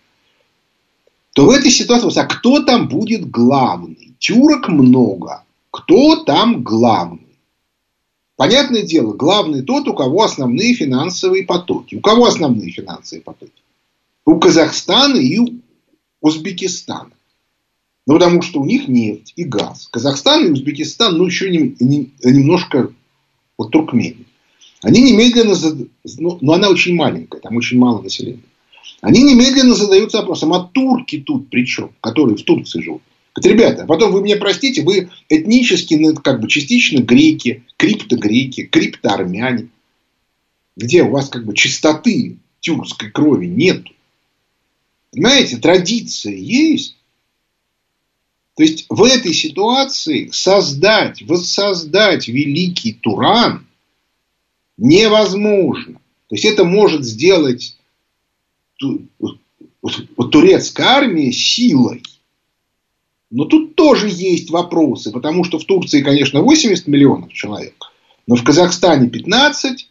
то 1.37 1.45
в 1.45 1.51
этой 1.51 1.69
ситуации, 1.69 2.19
а 2.19 2.25
кто 2.25 2.63
там 2.63 2.89
будет 2.89 3.29
главный? 3.29 4.15
Тюрок 4.17 4.69
много. 4.69 5.43
Кто 5.69 6.15
там 6.23 6.63
главный? 6.63 7.37
Понятное 8.35 8.81
дело, 8.81 9.13
главный 9.13 9.61
тот, 9.61 9.87
у 9.87 9.93
кого 9.93 10.23
основные 10.23 10.73
финансовые 10.73 11.45
потоки. 11.45 11.93
У 11.93 12.01
кого 12.01 12.25
основные 12.25 12.71
финансовые 12.71 13.21
потоки? 13.21 13.61
У 14.25 14.39
Казахстана 14.39 15.17
и 15.17 15.37
у 15.37 15.59
Узбекистана. 16.21 17.11
Ну, 18.07 18.13
потому 18.13 18.41
что 18.41 18.61
у 18.61 18.65
них 18.65 18.87
нефть 18.87 19.33
и 19.35 19.43
газ. 19.43 19.89
Казахстан 19.91 20.45
и 20.45 20.51
Узбекистан, 20.51 21.17
ну, 21.17 21.25
еще 21.25 21.49
не, 21.51 21.75
не, 21.81 22.13
немножко 22.23 22.93
вот 23.57 23.71
Туркмения. 23.71 24.25
Они 24.81 25.01
немедленно, 25.01 25.55
ну, 26.17 26.37
но 26.39 26.53
она 26.53 26.69
очень 26.69 26.95
маленькая, 26.95 27.41
там 27.41 27.57
очень 27.57 27.77
мало 27.77 28.01
населения. 28.01 28.43
Они 29.01 29.23
немедленно 29.23 29.75
задаются 29.75 30.19
вопросом, 30.19 30.53
а 30.53 30.63
турки 30.63 31.19
тут 31.19 31.49
при 31.49 31.65
чем, 31.65 31.91
которые 31.99 32.37
в 32.37 32.43
Турции 32.43 32.81
живут? 32.81 33.01
Говорят, 33.35 33.59
ребята, 33.59 33.85
потом 33.85 34.13
вы 34.13 34.21
меня 34.21 34.37
простите, 34.37 34.83
вы 34.83 35.09
этнически, 35.27 35.95
ну, 35.95 36.15
как 36.15 36.39
бы 36.39 36.47
частично 36.47 37.01
греки, 37.01 37.63
криптогреки, 37.75 38.63
криптоармяне. 38.63 39.67
где 40.77 41.03
у 41.03 41.09
вас 41.09 41.27
как 41.27 41.45
бы 41.45 41.53
чистоты 41.53 42.37
тюркской 42.61 43.11
крови 43.11 43.47
нет. 43.47 43.83
Понимаете, 45.11 45.57
традиция 45.57 46.35
есть. 46.35 46.96
То 48.57 48.63
есть 48.63 48.87
в 48.89 49.03
этой 49.03 49.33
ситуации 49.33 50.29
создать, 50.31 51.21
воссоздать 51.21 52.27
великий 52.27 52.91
Туран 52.91 53.67
невозможно. 54.77 56.01
То 56.27 56.35
есть 56.35 56.43
это 56.43 56.63
может 56.63 57.05
сделать 57.05 57.77
турецкая 60.31 60.87
армия 60.87 61.31
силой. 61.31 62.01
Но 63.29 63.45
тут 63.45 63.75
тоже 63.75 64.09
есть 64.09 64.49
вопросы, 64.49 65.11
потому 65.11 65.43
что 65.43 65.59
в 65.59 65.65
Турции, 65.65 66.01
конечно, 66.01 66.41
80 66.41 66.87
миллионов 66.87 67.33
человек, 67.33 67.75
но 68.25 68.35
в 68.35 68.43
Казахстане 68.43 69.07
15, 69.07 69.87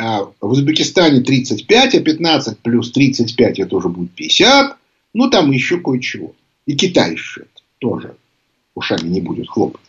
а 0.00 0.24
в 0.24 0.50
Узбекистане 0.50 1.20
35, 1.20 1.94
а 1.94 2.00
15 2.00 2.58
плюс 2.58 2.90
35 2.90 3.60
это 3.60 3.76
уже 3.76 3.88
будет 3.88 4.10
50, 4.10 4.76
ну 5.14 5.30
там 5.30 5.52
еще 5.52 5.78
кое-чего. 5.78 6.34
И 6.66 6.74
Китай 6.74 7.12
еще 7.12 7.42
тоже 7.82 8.16
ушами 8.74 9.08
не 9.08 9.20
будет 9.20 9.48
хлопать. 9.48 9.80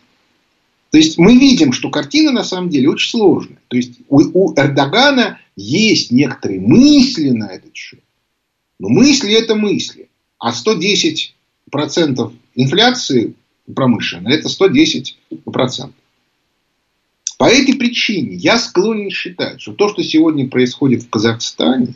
То 0.90 0.98
есть 0.98 1.16
мы 1.16 1.38
видим, 1.38 1.72
что 1.72 1.90
картина 1.90 2.32
на 2.32 2.44
самом 2.44 2.68
деле 2.68 2.90
очень 2.90 3.10
сложная. 3.10 3.60
То 3.68 3.76
есть 3.76 4.00
у, 4.08 4.18
у 4.18 4.54
Эрдогана 4.54 5.38
есть 5.56 6.10
некоторые 6.10 6.60
мысли 6.60 7.30
на 7.30 7.46
этот 7.46 7.74
счет. 7.74 8.00
Но 8.78 8.88
мысли 8.88 9.32
это 9.32 9.54
мысли. 9.54 10.08
А 10.38 10.52
110% 10.52 12.32
инфляции 12.54 13.34
промышленной 13.72 14.34
это 14.34 14.48
110%. 14.48 15.92
По 17.38 17.44
этой 17.44 17.74
причине 17.74 18.34
я 18.34 18.58
склонен 18.58 19.10
считать, 19.10 19.60
что 19.60 19.72
то, 19.72 19.88
что 19.88 20.02
сегодня 20.02 20.48
происходит 20.48 21.02
в 21.02 21.10
Казахстане, 21.10 21.94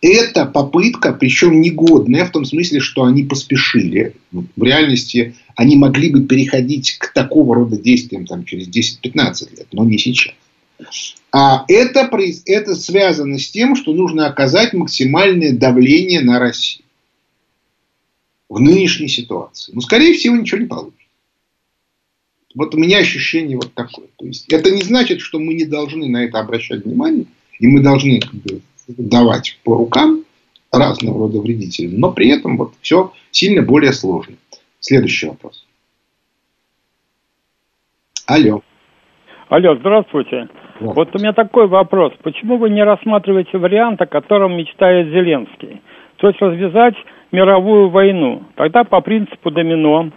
это 0.00 0.46
попытка, 0.46 1.12
причем 1.12 1.60
негодная, 1.60 2.24
в 2.24 2.30
том 2.30 2.44
смысле, 2.44 2.80
что 2.80 3.04
они 3.04 3.24
поспешили. 3.24 4.14
В 4.32 4.62
реальности 4.62 5.34
они 5.56 5.76
могли 5.76 6.10
бы 6.10 6.24
переходить 6.24 6.96
к 6.98 7.12
такого 7.12 7.54
рода 7.54 7.76
действиям 7.76 8.26
там, 8.26 8.44
через 8.44 8.68
10-15 8.68 9.56
лет, 9.56 9.66
но 9.72 9.84
не 9.84 9.98
сейчас. 9.98 10.34
А 11.32 11.64
это, 11.68 12.10
это 12.46 12.74
связано 12.74 13.38
с 13.38 13.50
тем, 13.50 13.76
что 13.76 13.92
нужно 13.92 14.26
оказать 14.26 14.72
максимальное 14.72 15.52
давление 15.52 16.22
на 16.22 16.38
Россию 16.38 16.84
в 18.48 18.58
нынешней 18.60 19.08
ситуации. 19.08 19.72
Но, 19.72 19.80
скорее 19.80 20.14
всего, 20.14 20.36
ничего 20.36 20.60
не 20.60 20.66
получится. 20.66 20.96
Вот 22.54 22.74
у 22.74 22.78
меня 22.78 22.98
ощущение 22.98 23.56
вот 23.56 23.72
такое. 23.74 24.08
То 24.16 24.26
есть, 24.26 24.52
это 24.52 24.72
не 24.72 24.82
значит, 24.82 25.20
что 25.20 25.38
мы 25.38 25.54
не 25.54 25.64
должны 25.64 26.08
на 26.08 26.24
это 26.24 26.40
обращать 26.40 26.84
внимание, 26.84 27.26
и 27.60 27.68
мы 27.68 27.80
должны 27.80 28.18
как 28.20 28.34
бы, 28.34 28.60
давать 28.98 29.58
по 29.64 29.76
рукам 29.76 30.24
разного 30.72 31.18
рода 31.18 31.40
вредителям, 31.40 31.98
но 31.98 32.12
при 32.12 32.28
этом 32.30 32.56
вот 32.56 32.72
все 32.80 33.12
сильно 33.30 33.62
более 33.62 33.92
сложно. 33.92 34.36
Следующий 34.80 35.26
вопрос. 35.28 35.66
Алло. 38.26 38.62
Алло, 39.48 39.76
здравствуйте. 39.76 40.48
Вот. 40.80 40.96
вот 40.96 41.14
у 41.14 41.18
меня 41.18 41.32
такой 41.32 41.66
вопрос. 41.66 42.12
Почему 42.22 42.56
вы 42.56 42.70
не 42.70 42.82
рассматриваете 42.82 43.58
вариант, 43.58 44.00
о 44.00 44.06
котором 44.06 44.56
мечтает 44.56 45.08
Зеленский? 45.08 45.82
То 46.16 46.28
есть 46.28 46.40
развязать 46.40 46.94
мировую 47.32 47.90
войну. 47.90 48.44
Тогда 48.54 48.84
по 48.84 49.00
принципу 49.00 49.50
домино 49.50 50.10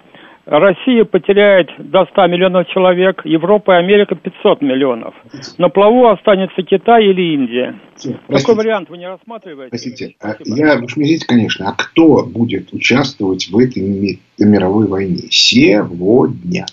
Россия 0.46 1.06
потеряет 1.06 1.70
до 1.78 2.06
100 2.06 2.28
миллионов 2.28 2.68
человек, 2.68 3.22
Европа 3.24 3.76
и 3.76 3.80
Америка 3.80 4.16
500 4.16 4.62
миллионов. 4.62 5.16
На 5.58 5.70
плаву 5.70 6.08
останется 6.08 6.64
Китай 6.64 7.06
или 7.06 7.34
Индия. 7.34 7.80
Простите. 7.94 8.20
Такой 8.28 8.56
вариант 8.56 8.90
вы 8.90 8.98
не 8.98 9.08
рассматриваете? 9.08 9.70
Простите, 9.70 10.16
а 10.20 10.36
я, 10.44 10.80
уж 10.80 10.94
извините, 10.94 11.26
конечно, 11.28 11.70
а 11.70 11.74
кто 11.74 12.26
будет 12.26 12.74
участвовать 12.74 13.48
в 13.50 13.58
этой 13.58 14.20
мировой 14.38 14.88
войне 14.88 15.28
сегодня? 15.30 16.66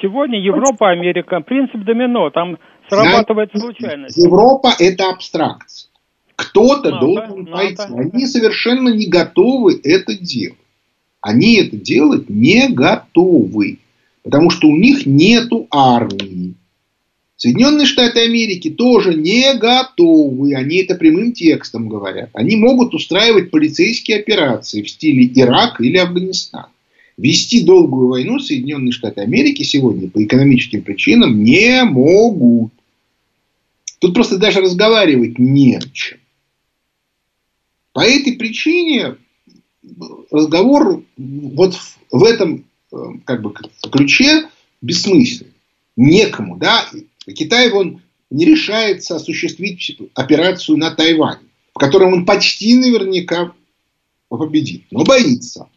Сегодня 0.00 0.40
Европа, 0.40 0.88
Америка, 0.88 1.40
принцип 1.40 1.84
домино, 1.84 2.30
там 2.30 2.56
срабатывает 2.88 3.50
случайность. 3.54 4.16
Европа 4.16 4.70
это 4.78 5.10
абстракция. 5.10 5.90
Кто-то 6.34 6.90
НАТО, 6.90 7.00
должен 7.00 7.46
пойти. 7.46 7.82
Они 7.94 8.24
совершенно 8.24 8.88
не 8.88 9.06
готовы 9.06 9.78
это 9.84 10.14
делать. 10.18 10.56
Они 11.20 11.56
это 11.56 11.76
делать 11.76 12.28
не 12.30 12.68
готовы. 12.68 13.78
Потому 14.22 14.50
что 14.50 14.68
у 14.68 14.76
них 14.76 15.06
нету 15.06 15.66
армии. 15.70 16.54
Соединенные 17.36 17.86
Штаты 17.86 18.20
Америки 18.20 18.68
тоже 18.68 19.14
не 19.14 19.54
готовы. 19.54 20.54
Они 20.54 20.76
это 20.76 20.94
прямым 20.94 21.32
текстом 21.32 21.88
говорят. 21.88 22.28
Они 22.34 22.56
могут 22.56 22.94
устраивать 22.94 23.50
полицейские 23.50 24.18
операции 24.18 24.82
в 24.82 24.90
стиле 24.90 25.26
Ирак 25.34 25.80
или 25.80 25.96
Афганистан. 25.96 26.66
Вести 27.16 27.64
долгую 27.64 28.08
войну 28.08 28.38
Соединенные 28.38 28.92
Штаты 28.92 29.22
Америки 29.22 29.62
сегодня 29.62 30.10
по 30.10 30.22
экономическим 30.22 30.82
причинам 30.82 31.42
не 31.42 31.82
могут. 31.84 32.72
Тут 34.00 34.14
просто 34.14 34.36
даже 34.36 34.60
разговаривать 34.60 35.38
не 35.38 35.76
о 35.76 35.82
чем. 35.92 36.18
По 37.92 38.00
этой 38.00 38.34
причине 38.34 39.16
разговор 40.30 41.02
вот 41.16 41.78
в 42.10 42.24
этом 42.24 42.64
э, 42.92 42.96
как 43.24 43.42
бы, 43.42 43.52
ключе 43.90 44.48
бессмысленный. 44.80 45.52
Некому. 45.96 46.56
Да? 46.56 46.86
Китай 47.26 47.70
он 47.70 48.00
не 48.30 48.44
решается 48.44 49.16
осуществить 49.16 49.98
операцию 50.14 50.78
на 50.78 50.90
Тайвань, 50.90 51.40
в 51.74 51.78
которой 51.78 52.12
он 52.12 52.24
почти 52.24 52.76
наверняка 52.76 53.52
победит, 54.28 54.84
но 54.90 55.04
боится. 55.04 55.68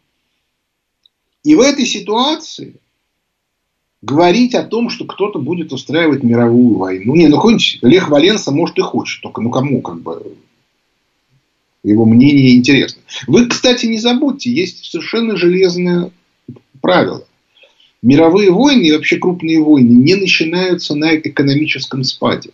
И 1.42 1.54
в 1.54 1.60
этой 1.60 1.84
ситуации 1.84 2.76
говорить 4.00 4.54
о 4.54 4.62
том, 4.62 4.90
что 4.90 5.04
кто-то 5.04 5.38
будет 5.38 5.72
устраивать 5.72 6.22
мировую 6.22 6.76
войну. 6.76 7.14
Не, 7.14 7.28
ну 7.28 7.38
хоть 7.38 7.78
Лех 7.82 8.08
Валенса 8.08 8.50
может 8.50 8.78
и 8.78 8.82
хочет, 8.82 9.22
только 9.22 9.40
ну 9.40 9.50
кому 9.50 9.82
как 9.82 10.00
бы 10.00 10.36
его 11.84 12.04
мнение 12.06 12.56
интересно. 12.56 13.02
Вы, 13.26 13.46
кстати, 13.46 13.86
не 13.86 13.98
забудьте, 13.98 14.50
есть 14.50 14.84
совершенно 14.84 15.36
железное 15.36 16.10
правило. 16.80 17.26
Мировые 18.02 18.50
войны 18.50 18.82
и 18.84 18.92
вообще 18.92 19.16
крупные 19.16 19.62
войны 19.62 19.88
не 19.88 20.14
начинаются 20.14 20.94
на 20.94 21.16
экономическом 21.16 22.04
спаде. 22.04 22.50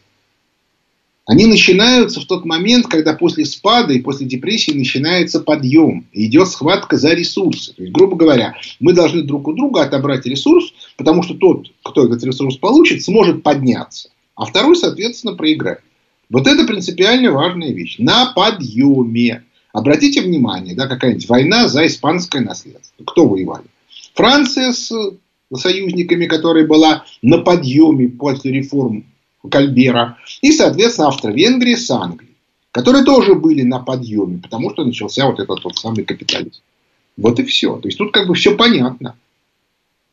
Они 1.26 1.46
начинаются 1.46 2.20
в 2.20 2.24
тот 2.26 2.44
момент, 2.44 2.86
когда 2.86 3.12
после 3.12 3.44
спада 3.44 3.92
и 3.92 4.00
после 4.00 4.26
депрессии 4.26 4.72
начинается 4.72 5.38
подъем. 5.38 6.06
И 6.12 6.26
идет 6.26 6.48
схватка 6.48 6.96
за 6.96 7.14
ресурсы. 7.14 7.72
То 7.74 7.82
есть, 7.82 7.92
грубо 7.92 8.16
говоря, 8.16 8.54
мы 8.80 8.92
должны 8.92 9.22
друг 9.22 9.46
у 9.46 9.52
друга 9.52 9.82
отобрать 9.82 10.26
ресурс, 10.26 10.72
потому 10.96 11.22
что 11.22 11.34
тот, 11.34 11.68
кто 11.84 12.06
этот 12.06 12.24
ресурс 12.24 12.56
получит, 12.56 13.04
сможет 13.04 13.44
подняться. 13.44 14.10
А 14.34 14.44
второй, 14.44 14.74
соответственно, 14.74 15.36
проиграет. 15.36 15.82
Вот 16.30 16.46
это 16.46 16.64
принципиально 16.64 17.32
важная 17.32 17.72
вещь. 17.72 17.96
На 17.98 18.32
подъеме. 18.32 19.44
Обратите 19.72 20.22
внимание, 20.22 20.74
да, 20.74 20.86
какая-нибудь 20.86 21.28
война 21.28 21.68
за 21.68 21.86
испанское 21.86 22.42
наследство. 22.42 23.04
Кто 23.04 23.26
воевали? 23.26 23.64
Франция 24.14 24.72
с 24.72 24.92
союзниками, 25.54 26.26
которая 26.26 26.66
была 26.66 27.04
на 27.22 27.38
подъеме 27.38 28.08
после 28.08 28.52
реформ 28.52 29.04
Кальбера. 29.48 30.18
И, 30.42 30.52
соответственно, 30.52 31.08
Австро-Венгрия 31.08 31.76
с 31.76 31.90
Англией. 31.90 32.30
Которые 32.72 33.04
тоже 33.04 33.34
были 33.34 33.62
на 33.62 33.80
подъеме, 33.80 34.38
потому 34.38 34.70
что 34.70 34.84
начался 34.84 35.26
вот 35.26 35.40
этот 35.40 35.60
тот 35.60 35.76
самый 35.76 36.04
капитализм. 36.04 36.60
Вот 37.16 37.40
и 37.40 37.44
все. 37.44 37.76
То 37.76 37.88
есть 37.88 37.98
тут 37.98 38.12
как 38.12 38.28
бы 38.28 38.34
все 38.34 38.56
понятно. 38.56 39.16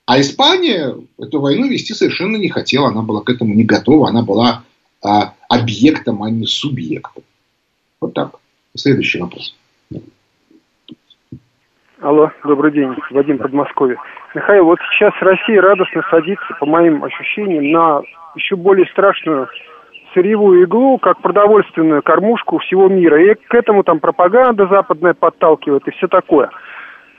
А 0.05 0.20
Испания 0.20 0.95
эту 1.20 1.39
войну 1.39 1.68
вести 1.68 1.93
совершенно 1.93 2.38
не 2.38 2.49
хотела. 2.49 2.88
Она 2.88 3.03
была 3.03 3.22
к 3.22 3.30
этому 3.30 3.53
не 3.53 3.63
готова. 3.63 4.09
Она 4.09 4.24
была 4.24 4.63
а, 5.04 5.34
объектом, 5.50 6.24
а 6.24 6.30
не 6.30 6.45
субъектом. 6.45 7.24
Вот 8.02 8.14
так. 8.14 8.32
Следующий 8.76 9.20
вопрос. 9.20 9.56
Алло, 12.00 12.32
добрый 12.43 12.72
день, 12.72 12.95
Вадим 13.10 13.39
Подмосковье. 13.39 13.98
Михаил, 14.36 14.66
вот 14.66 14.78
сейчас 14.91 15.14
Россия 15.20 15.60
радостно 15.60 16.04
садится, 16.12 16.56
по 16.60 16.66
моим 16.68 17.04
ощущениям, 17.04 17.72
на 17.72 18.02
еще 18.36 18.56
более 18.56 18.86
страшную 18.88 19.48
сырьевую 20.14 20.64
иглу, 20.64 21.00
как 21.00 21.22
продовольственную 21.22 22.04
кормушку 22.04 22.60
всего 22.60 22.88
мира. 22.88 23.20
И 23.24 23.34
к 23.34 23.54
этому 23.54 23.84
там 23.84 24.00
пропаганда 24.00 24.68
западная 24.68 25.16
подталкивает 25.16 25.88
и 25.88 25.91
все 25.91 26.08
такое. 26.08 26.50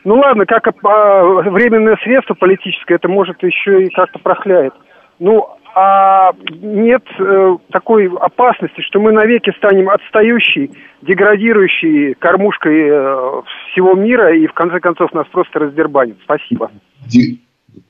Ну 0.04 0.14
ладно, 0.14 0.46
как 0.46 0.68
а, 0.68 1.24
временное 1.50 1.96
средство 2.02 2.34
политическое, 2.34 2.94
это 2.94 3.08
может 3.08 3.42
еще 3.42 3.84
и 3.84 3.90
как-то 3.90 4.20
прохляет. 4.20 4.74
Ну, 5.18 5.48
а 5.74 6.32
нет 6.60 7.02
э, 7.18 7.56
такой 7.70 8.08
опасности, 8.08 8.80
что 8.80 9.00
мы 9.00 9.12
навеки 9.12 9.50
станем 9.58 9.90
отстающей, 9.90 10.70
деградирующей 11.02 12.14
кормушкой 12.14 12.88
э, 12.88 13.42
всего 13.72 13.94
мира 13.94 14.36
и 14.36 14.46
в 14.46 14.52
конце 14.52 14.80
концов 14.80 15.12
нас 15.12 15.26
просто 15.28 15.58
раздербанят. 15.60 16.16
Спасибо. 16.24 16.70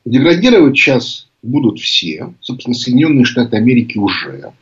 Деградировать 0.05 0.77
сейчас 0.77 1.29
будут 1.43 1.79
все. 1.79 2.35
Собственно, 2.41 2.75
Соединенные 2.75 3.25
Штаты 3.25 3.57
Америки 3.57 3.99
уже. 3.99 4.53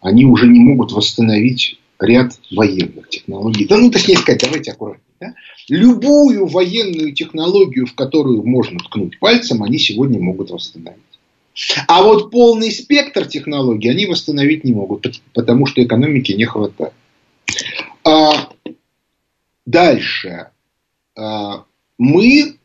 они 0.00 0.24
уже 0.26 0.46
не 0.46 0.60
могут 0.60 0.92
восстановить 0.92 1.80
ряд 1.98 2.32
военных 2.50 3.08
технологий. 3.08 3.66
Да, 3.66 3.76
ну, 3.78 3.90
точнее 3.90 4.16
сказать, 4.16 4.42
давайте 4.42 4.72
аккуратнее. 4.72 5.04
Да? 5.20 5.34
Любую 5.68 6.46
военную 6.46 7.12
технологию, 7.12 7.86
в 7.86 7.94
которую 7.94 8.42
можно 8.44 8.78
ткнуть 8.78 9.18
пальцем, 9.18 9.62
они 9.62 9.78
сегодня 9.78 10.18
могут 10.20 10.50
восстановить. 10.50 11.00
А 11.86 12.02
вот 12.02 12.30
полный 12.30 12.70
спектр 12.70 13.26
технологий 13.26 13.88
они 13.88 14.06
восстановить 14.06 14.64
не 14.64 14.72
могут, 14.72 15.20
потому 15.34 15.66
что 15.66 15.82
экономики 15.82 16.32
не 16.32 16.44
хватает. 16.44 16.92
А 18.04 18.50
дальше. 19.66 20.48
А, 21.16 21.64
мы, 21.98 22.56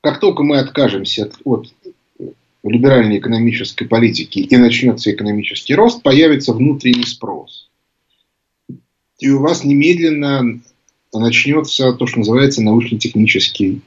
как 0.00 0.20
только 0.20 0.42
мы 0.42 0.58
откажемся 0.58 1.30
от 1.44 1.72
либеральной 2.62 3.18
экономической 3.18 3.86
политики 3.86 4.40
и 4.40 4.56
начнется 4.56 5.12
экономический 5.12 5.74
рост, 5.74 6.02
появится 6.02 6.52
внутренний 6.52 7.06
спрос. 7.06 7.68
И 9.18 9.28
у 9.30 9.40
вас 9.40 9.64
немедленно 9.64 10.60
начнется 11.12 11.92
то, 11.92 12.06
что 12.06 12.18
называется 12.18 12.62
научно-технический 12.62 13.80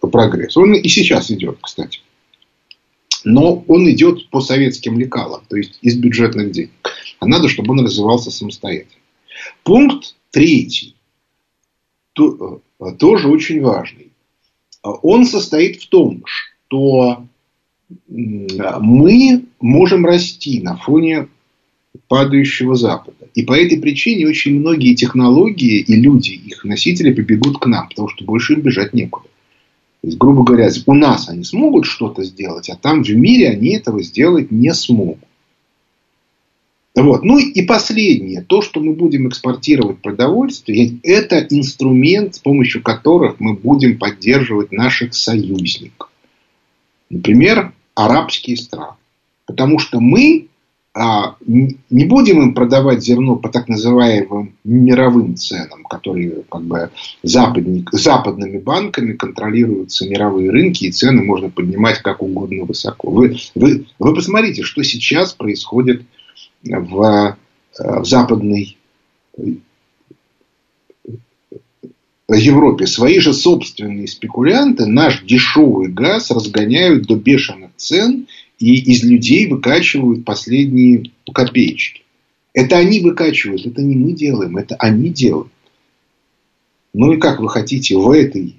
прогресс. 0.00 0.56
Он 0.56 0.74
и 0.74 0.88
сейчас 0.88 1.30
идет, 1.30 1.58
кстати. 1.60 2.00
Но 3.26 3.64
он 3.66 3.90
идет 3.90 4.30
по 4.30 4.40
советским 4.40 5.00
лекалам, 5.00 5.42
то 5.48 5.56
есть 5.56 5.78
из 5.82 5.96
бюджетных 5.96 6.52
денег. 6.52 6.70
А 7.18 7.26
надо, 7.26 7.48
чтобы 7.48 7.72
он 7.72 7.84
развивался 7.84 8.30
самостоятельно. 8.30 9.02
Пункт 9.64 10.14
третий, 10.30 10.94
то, 12.12 12.62
тоже 13.00 13.26
очень 13.26 13.60
важный. 13.60 14.12
Он 14.82 15.26
состоит 15.26 15.82
в 15.82 15.88
том, 15.88 16.22
что 16.24 17.26
мы 18.08 19.44
можем 19.60 20.06
расти 20.06 20.60
на 20.60 20.76
фоне 20.76 21.26
падающего 22.06 22.76
Запада. 22.76 23.28
И 23.34 23.42
по 23.42 23.54
этой 23.54 23.80
причине 23.80 24.28
очень 24.28 24.60
многие 24.60 24.94
технологии 24.94 25.80
и 25.80 25.96
люди, 25.96 26.30
их 26.30 26.62
носители, 26.62 27.12
побегут 27.12 27.58
к 27.58 27.66
нам, 27.66 27.88
потому 27.88 28.08
что 28.08 28.24
больше 28.24 28.52
им 28.52 28.60
бежать 28.60 28.94
некуда. 28.94 29.26
То 30.06 30.10
есть, 30.10 30.18
грубо 30.18 30.44
говоря, 30.44 30.70
у 30.86 30.94
нас 30.94 31.28
они 31.28 31.42
смогут 31.42 31.84
что-то 31.84 32.22
сделать, 32.22 32.70
а 32.70 32.76
там 32.76 33.02
в 33.02 33.10
мире 33.10 33.50
они 33.50 33.70
этого 33.70 34.04
сделать 34.04 34.52
не 34.52 34.72
смогут. 34.72 35.18
Вот. 36.94 37.24
Ну 37.24 37.38
и 37.40 37.62
последнее. 37.62 38.42
То, 38.42 38.62
что 38.62 38.78
мы 38.78 38.92
будем 38.92 39.26
экспортировать 39.26 39.98
продовольствие, 39.98 41.00
это 41.02 41.40
инструмент, 41.50 42.36
с 42.36 42.38
помощью 42.38 42.84
которых 42.84 43.40
мы 43.40 43.54
будем 43.54 43.98
поддерживать 43.98 44.70
наших 44.70 45.12
союзников. 45.12 46.08
Например, 47.10 47.72
арабские 47.96 48.58
страны. 48.58 48.94
Потому 49.44 49.80
что 49.80 49.98
мы 49.98 50.46
не 50.96 52.04
будем 52.06 52.40
им 52.40 52.54
продавать 52.54 53.04
зерно 53.04 53.36
по 53.36 53.50
так 53.50 53.68
называемым 53.68 54.54
мировым 54.64 55.36
ценам, 55.36 55.84
которые 55.84 56.42
как 56.50 56.62
бы 56.62 56.90
западник, 57.22 57.90
западными 57.92 58.58
банками 58.58 59.12
контролируются 59.12 60.08
мировые 60.08 60.50
рынки, 60.50 60.84
и 60.84 60.90
цены 60.90 61.22
можно 61.22 61.50
поднимать 61.50 61.98
как 61.98 62.22
угодно 62.22 62.64
высоко. 62.64 63.10
Вы, 63.10 63.36
вы, 63.54 63.86
вы 63.98 64.14
посмотрите, 64.14 64.62
что 64.62 64.82
сейчас 64.82 65.34
происходит 65.34 66.02
в, 66.62 67.36
э, 67.78 68.00
в 68.00 68.06
западной 68.06 68.78
Европе. 72.28 72.86
Свои 72.86 73.20
же 73.20 73.34
собственные 73.34 74.08
спекулянты 74.08 74.86
наш 74.86 75.22
дешевый 75.22 75.88
газ 75.88 76.30
разгоняют 76.30 77.06
до 77.06 77.16
бешеных 77.16 77.70
цен 77.76 78.26
и 78.58 78.92
из 78.92 79.02
людей 79.04 79.46
выкачивают 79.46 80.24
последние 80.24 81.10
копеечки. 81.32 82.02
Это 82.54 82.78
они 82.78 83.00
выкачивают, 83.00 83.66
это 83.66 83.82
не 83.82 83.96
мы 83.96 84.12
делаем, 84.12 84.56
это 84.56 84.76
они 84.76 85.10
делают. 85.10 85.52
Ну 86.94 87.12
и 87.12 87.18
как 87.18 87.40
вы 87.40 87.50
хотите 87.50 87.96
в 87.96 88.10
этой 88.10 88.56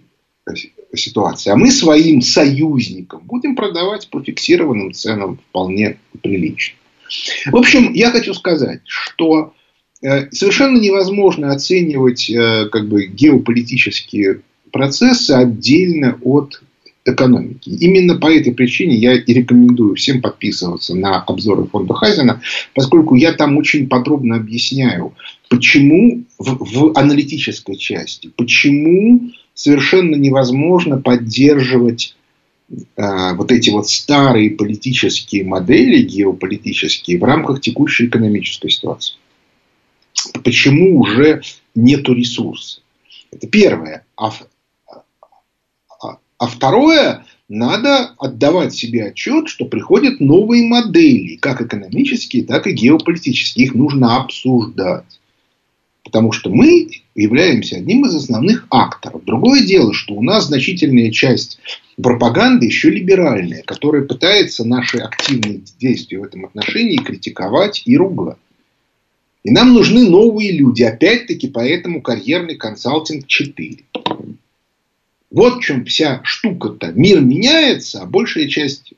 ситуации? 0.93 1.49
А 1.49 1.55
мы 1.55 1.71
своим 1.71 2.21
союзникам 2.21 3.23
будем 3.25 3.55
продавать 3.55 4.07
по 4.09 4.21
фиксированным 4.21 4.93
ценам 4.93 5.39
вполне 5.49 5.97
прилично. 6.21 6.77
В 7.47 7.55
общем, 7.55 7.93
я 7.93 8.11
хочу 8.11 8.35
сказать, 8.35 8.81
что 8.85 9.53
э, 10.03 10.29
совершенно 10.29 10.77
невозможно 10.77 11.51
оценивать 11.51 12.29
э, 12.29 12.69
как 12.71 12.87
бы, 12.87 13.07
геополитические 13.07 14.41
процессы 14.71 15.31
отдельно 15.31 16.19
от 16.21 16.61
экономики. 17.07 17.69
Именно 17.69 18.17
по 18.17 18.31
этой 18.31 18.53
причине 18.53 18.95
я 18.95 19.15
и 19.15 19.33
рекомендую 19.33 19.95
всем 19.95 20.21
подписываться 20.21 20.95
на 20.95 21.21
обзоры 21.21 21.65
фонда 21.65 21.93
Хайзена, 21.93 22.41
поскольку 22.73 23.15
я 23.15 23.33
там 23.33 23.57
очень 23.57 23.87
подробно 23.87 24.35
объясняю, 24.35 25.13
почему 25.49 26.23
в, 26.37 26.57
в 26.59 26.97
аналитической 26.97 27.75
части, 27.75 28.31
почему 28.35 29.31
совершенно 29.53 30.15
невозможно 30.15 30.99
поддерживать 30.99 32.15
э, 32.69 33.33
вот 33.35 33.51
эти 33.51 33.69
вот 33.69 33.87
старые 33.89 34.51
политические 34.51 35.45
модели 35.45 36.03
геополитические 36.03 37.19
в 37.19 37.23
рамках 37.23 37.61
текущей 37.61 38.05
экономической 38.05 38.69
ситуации. 38.69 39.15
Почему 40.43 40.99
уже 40.99 41.41
нету 41.75 42.13
ресурсов? 42.13 42.83
Это 43.31 43.47
первое. 43.47 44.05
А 44.15 44.31
а 46.37 46.47
второе, 46.47 47.25
надо 47.49 48.11
отдавать 48.19 48.73
себе 48.73 49.05
отчет, 49.05 49.47
что 49.47 49.65
приходят 49.65 50.19
новые 50.19 50.65
модели, 50.65 51.35
как 51.37 51.61
экономические, 51.61 52.43
так 52.43 52.67
и 52.67 52.73
геополитические. 52.73 53.67
Их 53.67 53.73
нужно 53.73 54.17
обсуждать. 54.17 55.19
Потому 56.03 56.31
что 56.31 56.49
мы 56.49 56.89
являемся 57.15 57.77
одним 57.77 58.05
из 58.05 58.15
основных 58.15 58.67
акторов. 58.69 59.25
Другое 59.25 59.65
дело, 59.65 59.93
что 59.93 60.13
у 60.13 60.21
нас 60.21 60.47
значительная 60.47 61.11
часть 61.11 61.59
пропаганды 62.01 62.67
еще 62.67 62.89
либеральная, 62.89 63.63
которая 63.63 64.03
пытается 64.03 64.63
наши 64.63 64.99
активные 64.99 65.61
действия 65.79 66.19
в 66.19 66.23
этом 66.23 66.45
отношении 66.45 66.97
критиковать 66.97 67.81
и 67.85 67.97
ругать. 67.97 68.37
И 69.43 69.51
нам 69.51 69.73
нужны 69.73 70.09
новые 70.09 70.51
люди. 70.51 70.83
Опять-таки, 70.83 71.47
поэтому 71.47 72.01
карьерный 72.01 72.55
консалтинг 72.55 73.27
4. 73.27 73.77
Вот 75.29 75.57
в 75.57 75.61
чем 75.61 75.85
вся 75.85 76.21
штука-то. 76.23 76.91
Мир 76.93 77.21
меняется, 77.21 78.01
а 78.01 78.05
большая 78.05 78.47
часть 78.47 78.93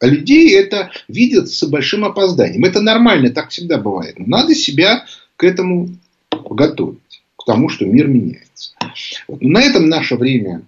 людей 0.00 0.56
это 0.56 0.90
видят 1.08 1.48
с 1.50 1.62
большим 1.64 2.04
опозданием. 2.04 2.64
Это 2.64 2.80
нормально, 2.80 3.30
так 3.30 3.50
всегда 3.50 3.78
бывает. 3.78 4.18
Но 4.18 4.26
надо 4.26 4.54
себя 4.54 5.04
к 5.36 5.44
этому 5.44 5.90
готовить, 6.30 7.22
к 7.36 7.44
тому, 7.44 7.68
что 7.68 7.84
мир 7.84 8.08
меняется. 8.08 8.72
Вот. 9.28 9.42
На 9.42 9.62
этом 9.62 9.88
наше 9.88 10.16
время 10.16 10.62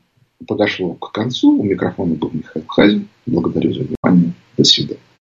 подошло 0.46 0.94
к 0.94 1.12
концу. 1.12 1.58
У 1.58 1.62
микрофона 1.62 2.14
был 2.14 2.30
Михаил 2.32 2.66
Хазин. 2.66 3.08
Благодарю 3.26 3.72
за 3.72 3.84
внимание. 3.84 4.32
До 4.56 4.64
свидания. 4.64 5.00